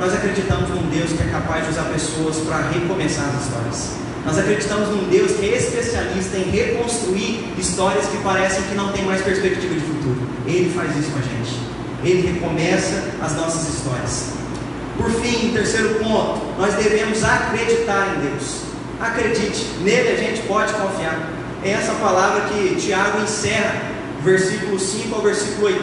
[0.00, 3.90] Nós acreditamos num Deus que é capaz de usar pessoas para recomeçar as histórias.
[4.24, 9.04] Nós acreditamos num Deus que é especialista em reconstruir histórias que parecem que não tem
[9.04, 10.20] mais perspectiva de futuro.
[10.46, 11.58] Ele faz isso com a gente.
[12.02, 14.32] Ele recomeça as nossas histórias.
[15.00, 18.64] Por fim, terceiro ponto, nós devemos acreditar em Deus.
[19.00, 21.18] Acredite, nele a gente pode confiar.
[21.64, 23.80] É essa palavra que Tiago encerra,
[24.22, 25.82] versículo 5 ao versículo 8.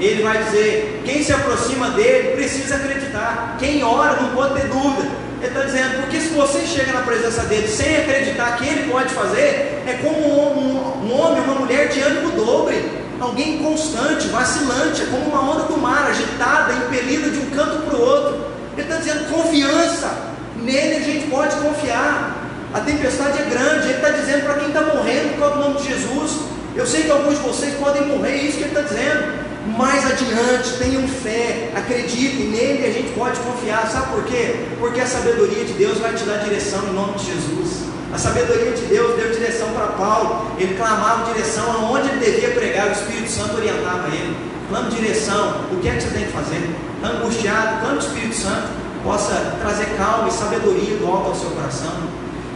[0.00, 3.56] Ele vai dizer: quem se aproxima dele precisa acreditar.
[3.58, 5.06] Quem ora não pode ter dúvida.
[5.38, 9.10] Ele está dizendo, porque se você chega na presença dele sem acreditar que ele pode
[9.10, 15.02] fazer, é como um, um, um homem, uma mulher de ânimo dobre, alguém constante, vacilante,
[15.02, 18.46] é como uma onda do mar, agitada, impelida de um canto para o outro.
[18.76, 20.12] Ele está dizendo, confiança,
[20.56, 22.44] nele a gente pode confiar.
[22.74, 25.80] A tempestade é grande, ele está dizendo para quem está morrendo por causa do nome
[25.80, 26.32] de Jesus.
[26.74, 30.06] Eu sei que alguns de vocês podem morrer, é isso que ele está dizendo mais
[30.06, 33.90] adiante, tenham fé, acreditem nele, a gente pode confiar.
[33.90, 34.66] Sabe por quê?
[34.78, 37.95] Porque a sabedoria de Deus vai te dar direção em nome de Jesus.
[38.12, 40.52] A sabedoria de Deus deu direção para Paulo.
[40.58, 44.36] Ele clamava direção aonde ele devia pregar, o Espírito Santo orientava ele.
[44.68, 46.70] Clame direção, o que é que você tem que fazer?
[46.96, 48.68] Está angustiado, clame o Espírito Santo
[49.04, 51.92] possa trazer calma e sabedoria do alto ao seu coração.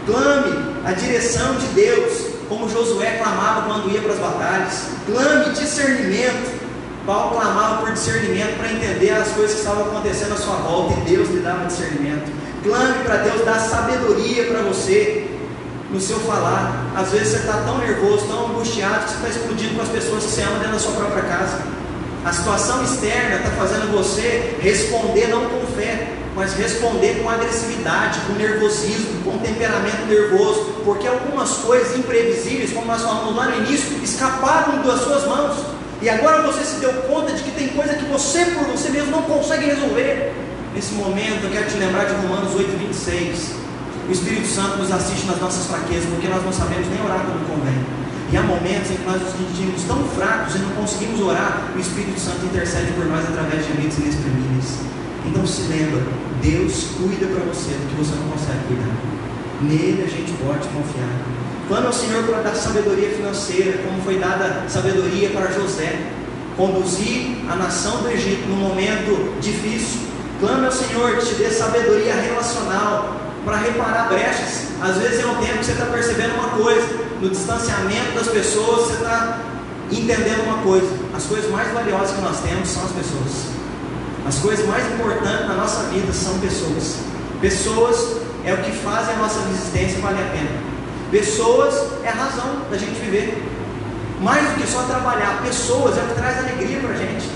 [0.07, 4.86] Clame a direção de Deus, como Josué clamava quando ia para as batalhas.
[5.07, 6.61] Clame discernimento
[7.07, 11.11] Paulo clamava por discernimento para entender as coisas que estavam acontecendo à sua volta e
[11.11, 12.30] Deus lhe dava discernimento.
[12.62, 15.30] Clame para Deus dar sabedoria para você
[15.93, 16.93] no seu falar.
[16.97, 20.24] Às vezes você está tão nervoso, tão angustiado que você está explodindo com as pessoas
[20.24, 21.59] que você ama dentro da sua própria casa.
[22.24, 28.34] A situação externa está fazendo você responder não com fé, mas responder com agressividade, com
[28.34, 34.82] nervosismo, com temperamento nervoso, porque algumas coisas imprevisíveis, como nós falamos lá no início, escaparam
[34.82, 35.57] das suas mãos.
[36.03, 39.11] E agora você se deu conta de que tem coisa que você por você mesmo
[39.11, 40.32] não consegue resolver.
[40.74, 43.61] Nesse momento eu quero te lembrar de Romanos 8, 26.
[44.11, 47.46] O Espírito Santo nos assiste nas nossas fraquezas, porque nós não sabemos nem orar como
[47.46, 47.78] convém.
[48.32, 51.78] E há momentos em que nós nos sentimos tão fracos e não conseguimos orar, o
[51.78, 54.82] Espírito Santo intercede por nós através de gemidos inexprimíveis.
[55.24, 56.02] Então se lembra,
[56.42, 58.90] Deus cuida para você do que você não consegue cuidar.
[59.62, 61.14] Nele a gente pode confiar.
[61.68, 66.11] Clama ao Senhor para dar sabedoria financeira, como foi dada sabedoria para José.
[66.56, 70.00] Conduzir a nação do Egito num momento difícil.
[70.40, 74.68] Clame ao Senhor que te dê sabedoria relacional para reparar brechas.
[74.80, 76.86] Às vezes é um tempo que você está percebendo uma coisa,
[77.20, 79.38] no distanciamento das pessoas, você está
[79.91, 80.88] entendendo uma coisa.
[81.14, 83.61] As coisas mais valiosas que nós temos são as pessoas.
[84.26, 86.97] As coisas mais importantes na nossa vida são pessoas.
[87.41, 90.51] Pessoas é o que fazem a nossa existência valer a pena.
[91.11, 91.74] Pessoas
[92.05, 93.43] é a razão da gente viver.
[94.20, 97.28] Mais do que só trabalhar, pessoas é o que traz alegria para a gente.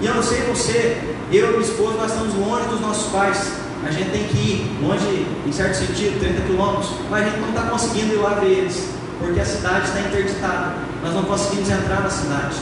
[0.00, 0.98] E eu não sei você,
[1.30, 3.52] eu e minha esposa, nós estamos longe dos nossos pais.
[3.86, 7.48] A gente tem que ir longe, em certo sentido, 30 quilômetros, mas a gente não
[7.48, 10.74] está conseguindo ir lá ver eles, porque a cidade está interditada.
[11.02, 12.56] Nós não conseguimos entrar na cidade.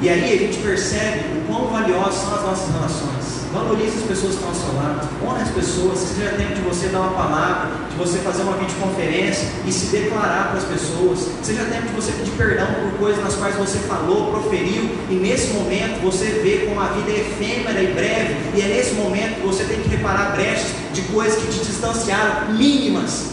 [0.00, 3.38] E aí a gente percebe o quão valiosas são as nossas relações.
[3.52, 6.86] Valorize as pessoas que estão ao seu lado, honre as pessoas, seja tempo de você
[6.88, 11.64] dar uma palavra, de você fazer uma videoconferência e se declarar para as pessoas, seja
[11.64, 16.00] tempo de você pedir perdão por coisas nas quais você falou, proferiu, e nesse momento
[16.02, 19.64] você vê como a vida é efêmera e breve, e é nesse momento que você
[19.64, 23.30] tem que reparar brechas de coisas que te distanciaram, mínimas,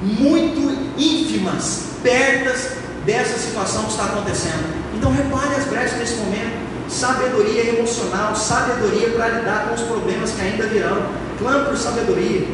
[0.00, 2.70] muito ínfimas, pertas
[3.04, 4.87] dessa situação que está acontecendo.
[4.98, 6.68] Então repare as brechas nesse momento.
[6.88, 11.02] Sabedoria emocional, sabedoria para lidar com os problemas que ainda virão.
[11.38, 12.48] Clame por sabedoria.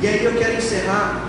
[0.00, 1.28] E aí eu quero encerrar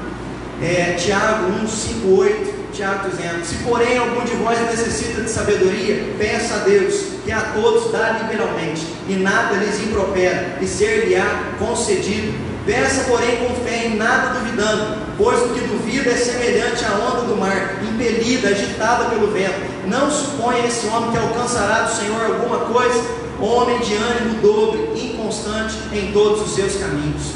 [0.61, 2.61] é, Tiago 1, 5, 8.
[2.71, 7.41] Tiago dizendo: Se porém algum de vós necessita de sabedoria, peça a Deus, que a
[7.53, 12.50] todos dá liberalmente, e nada lhes impropera, e ser-lhe-á concedido.
[12.65, 17.21] Peça, porém, com fé, em nada duvidando, pois o que duvida é semelhante à onda
[17.21, 19.59] do mar, impelida, agitada pelo vento.
[19.87, 23.03] Não suponha esse homem que alcançará do Senhor alguma coisa,
[23.39, 27.33] homem de ânimo dobre, inconstante em todos os seus caminhos.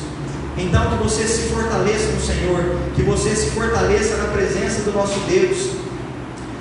[0.57, 5.19] Então, que você se fortaleça no Senhor, que você se fortaleça na presença do nosso
[5.27, 5.71] Deus.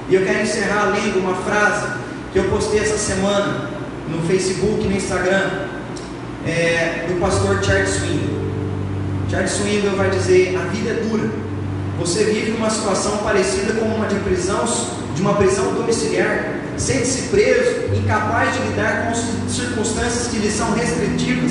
[0.08, 1.86] E eu quero encerrar lendo uma frase
[2.32, 3.70] que eu postei essa semana
[4.08, 5.50] no Facebook e no Instagram,
[6.46, 8.33] é, do pastor Charles Swindon.
[9.34, 11.28] Charles Swindoll vai dizer: a vida é dura.
[11.98, 14.64] Você vive uma situação parecida com uma de prisão,
[15.14, 21.50] de uma prisão domiciliar, sente-se preso, incapaz de lidar com circunstâncias que lhe são restritivas.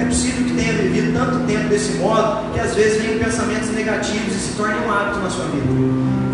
[0.00, 4.34] É possível que tenha vivido tanto tempo desse modo que às vezes venham pensamentos negativos
[4.34, 5.66] e se torne um hábito na sua vida.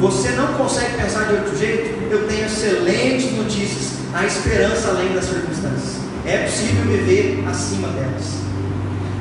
[0.00, 2.10] Você não consegue pensar de outro jeito?
[2.10, 3.92] Eu tenho excelentes notícias.
[4.14, 5.98] Há esperança além das circunstâncias.
[6.24, 8.47] É possível viver acima delas.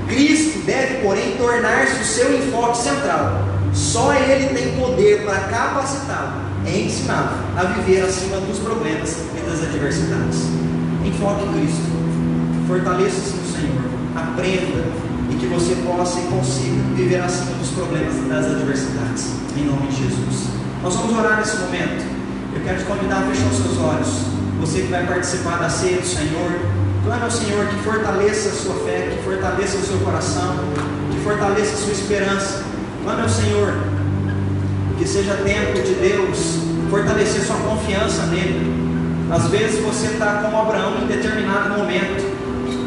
[0.08, 3.46] Cristo deve, porém, tornar-se o seu enfoque central.
[3.74, 9.62] Só Ele tem poder para capacitá-lo e ensiná-lo a viver acima dos problemas e das
[9.62, 10.40] adversidades.
[11.06, 11.98] Enfoque em Cristo.
[12.68, 13.82] Fortaleça-se no Senhor.
[14.16, 14.84] Aprenda
[15.30, 19.28] e que você possa e consiga viver acima dos problemas e das adversidades.
[19.56, 20.48] Em nome de Jesus.
[20.82, 22.06] Nós vamos orar nesse momento.
[22.56, 24.08] Eu quero te convidar a fechar os seus olhos.
[24.62, 26.52] Você que vai participar da ceia do Senhor,
[27.08, 30.56] Clame ao Senhor que fortaleça a sua fé, que fortaleça o seu coração,
[31.10, 32.64] que fortaleça a sua esperança.
[33.02, 33.74] Clame ao Senhor
[34.98, 36.58] que seja tempo de Deus
[36.90, 38.76] fortalecer sua confiança nele.
[39.32, 42.26] Às vezes você está como Abraão em determinado momento,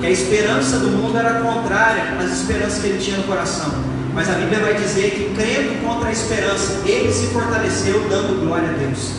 [0.02, 3.72] que a esperança do mundo era contrária às esperanças que ele tinha no coração.
[4.12, 8.68] Mas a Bíblia vai dizer que, crendo contra a esperança, ele se fortaleceu dando glória
[8.68, 9.12] a Deus.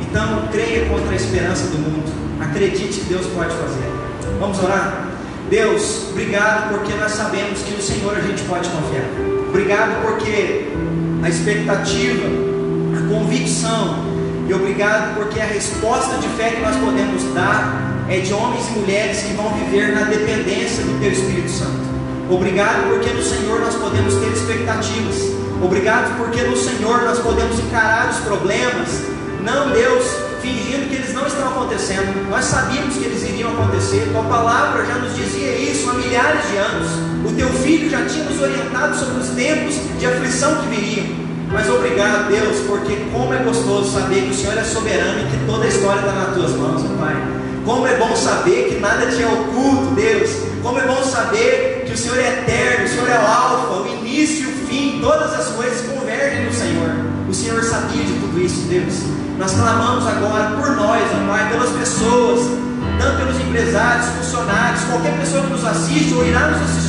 [0.00, 2.12] Então, creia contra a esperança do mundo.
[2.40, 3.93] Acredite que Deus pode fazer.
[4.40, 5.08] Vamos orar?
[5.50, 9.04] Deus, obrigado porque nós sabemos que no Senhor a gente pode confiar.
[9.48, 10.68] Obrigado porque
[11.22, 12.26] a expectativa,
[12.96, 14.04] a convicção,
[14.48, 18.78] e obrigado porque a resposta de fé que nós podemos dar é de homens e
[18.78, 21.80] mulheres que vão viver na dependência do Teu Espírito Santo.
[22.28, 25.32] Obrigado porque no Senhor nós podemos ter expectativas.
[25.62, 29.02] Obrigado porque no Senhor nós podemos encarar os problemas.
[29.42, 30.04] Não, Deus,
[30.42, 32.28] fingindo que não estão acontecendo.
[32.28, 34.08] Nós sabíamos que eles iriam acontecer.
[34.12, 36.88] Tua palavra já nos dizia isso há milhares de anos.
[37.24, 41.24] O teu filho já tinha nos orientado sobre os tempos de aflição que viriam.
[41.50, 45.46] Mas obrigado, Deus, porque como é gostoso saber que o Senhor é soberano e que
[45.46, 47.14] toda a história está nas tuas mãos, Pai.
[47.64, 50.30] Como é bom saber que nada te é oculto, Deus.
[50.62, 53.86] Como é bom saber que o Senhor é eterno, o Senhor é o Alfa, o
[54.00, 56.90] início e o fim, todas as coisas convergem no Senhor.
[57.28, 59.23] O Senhor sabia de tudo isso, Deus.
[59.38, 62.40] Nós clamamos agora por nós, ó Pai, pelas pessoas,
[63.00, 66.83] tanto pelos empresários, funcionários, qualquer pessoa que nos assiste ou irá nos assistir.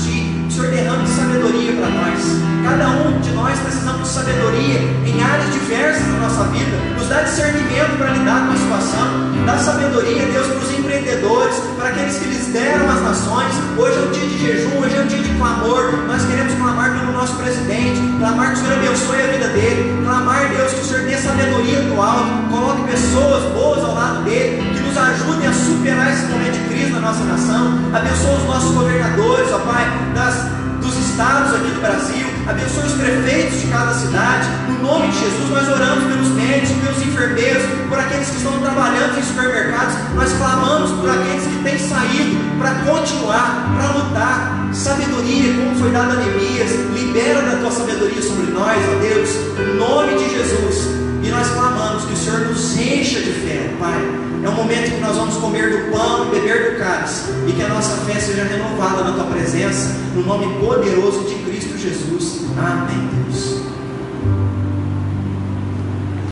[0.55, 2.23] Senhor derrame sabedoria para nós.
[2.63, 6.77] Cada um de nós precisamos de sabedoria em áreas diversas da nossa vida.
[6.97, 9.35] Nos dá discernimento para lidar com a situação.
[9.45, 13.53] Dá sabedoria, Deus, para os empreendedores, para aqueles que lideram as nações.
[13.77, 15.91] Hoje é um dia de jejum, hoje é um dia de clamor.
[16.07, 20.49] Nós queremos clamar pelo nosso presidente, clamar que o Senhor abençoe a vida dele, clamar,
[20.55, 24.84] Deus, que o Senhor dê sabedoria do alto, coloque pessoas boas ao lado dele, que
[24.95, 27.79] nos ajudem a superar esse momento de crise na nossa nação.
[27.93, 29.85] Abençoe os nossos governadores, ó Pai,
[30.15, 34.47] das dos estados aqui do Brasil, abençoe os prefeitos de cada cidade.
[34.69, 39.17] No nome de Jesus, nós oramos pelos médicos, pelos enfermeiros, por aqueles que estão trabalhando
[39.17, 39.95] em supermercados.
[40.13, 44.69] Nós clamamos por aqueles que têm saído para continuar, para lutar.
[44.71, 49.73] Sabedoria, como foi dada a Neemias, libera da tua sabedoria sobre nós, ó Deus, no
[49.75, 50.89] nome de Jesus.
[51.23, 55.01] E nós clamamos que o Senhor nos encha de fé, Pai é um momento que
[55.01, 57.31] nós vamos comer do pão e beber do cálice.
[57.47, 59.89] E que a nossa fé seja renovada na tua presença.
[60.13, 62.41] No nome poderoso de Cristo Jesus.
[62.57, 63.61] Amém, Deus.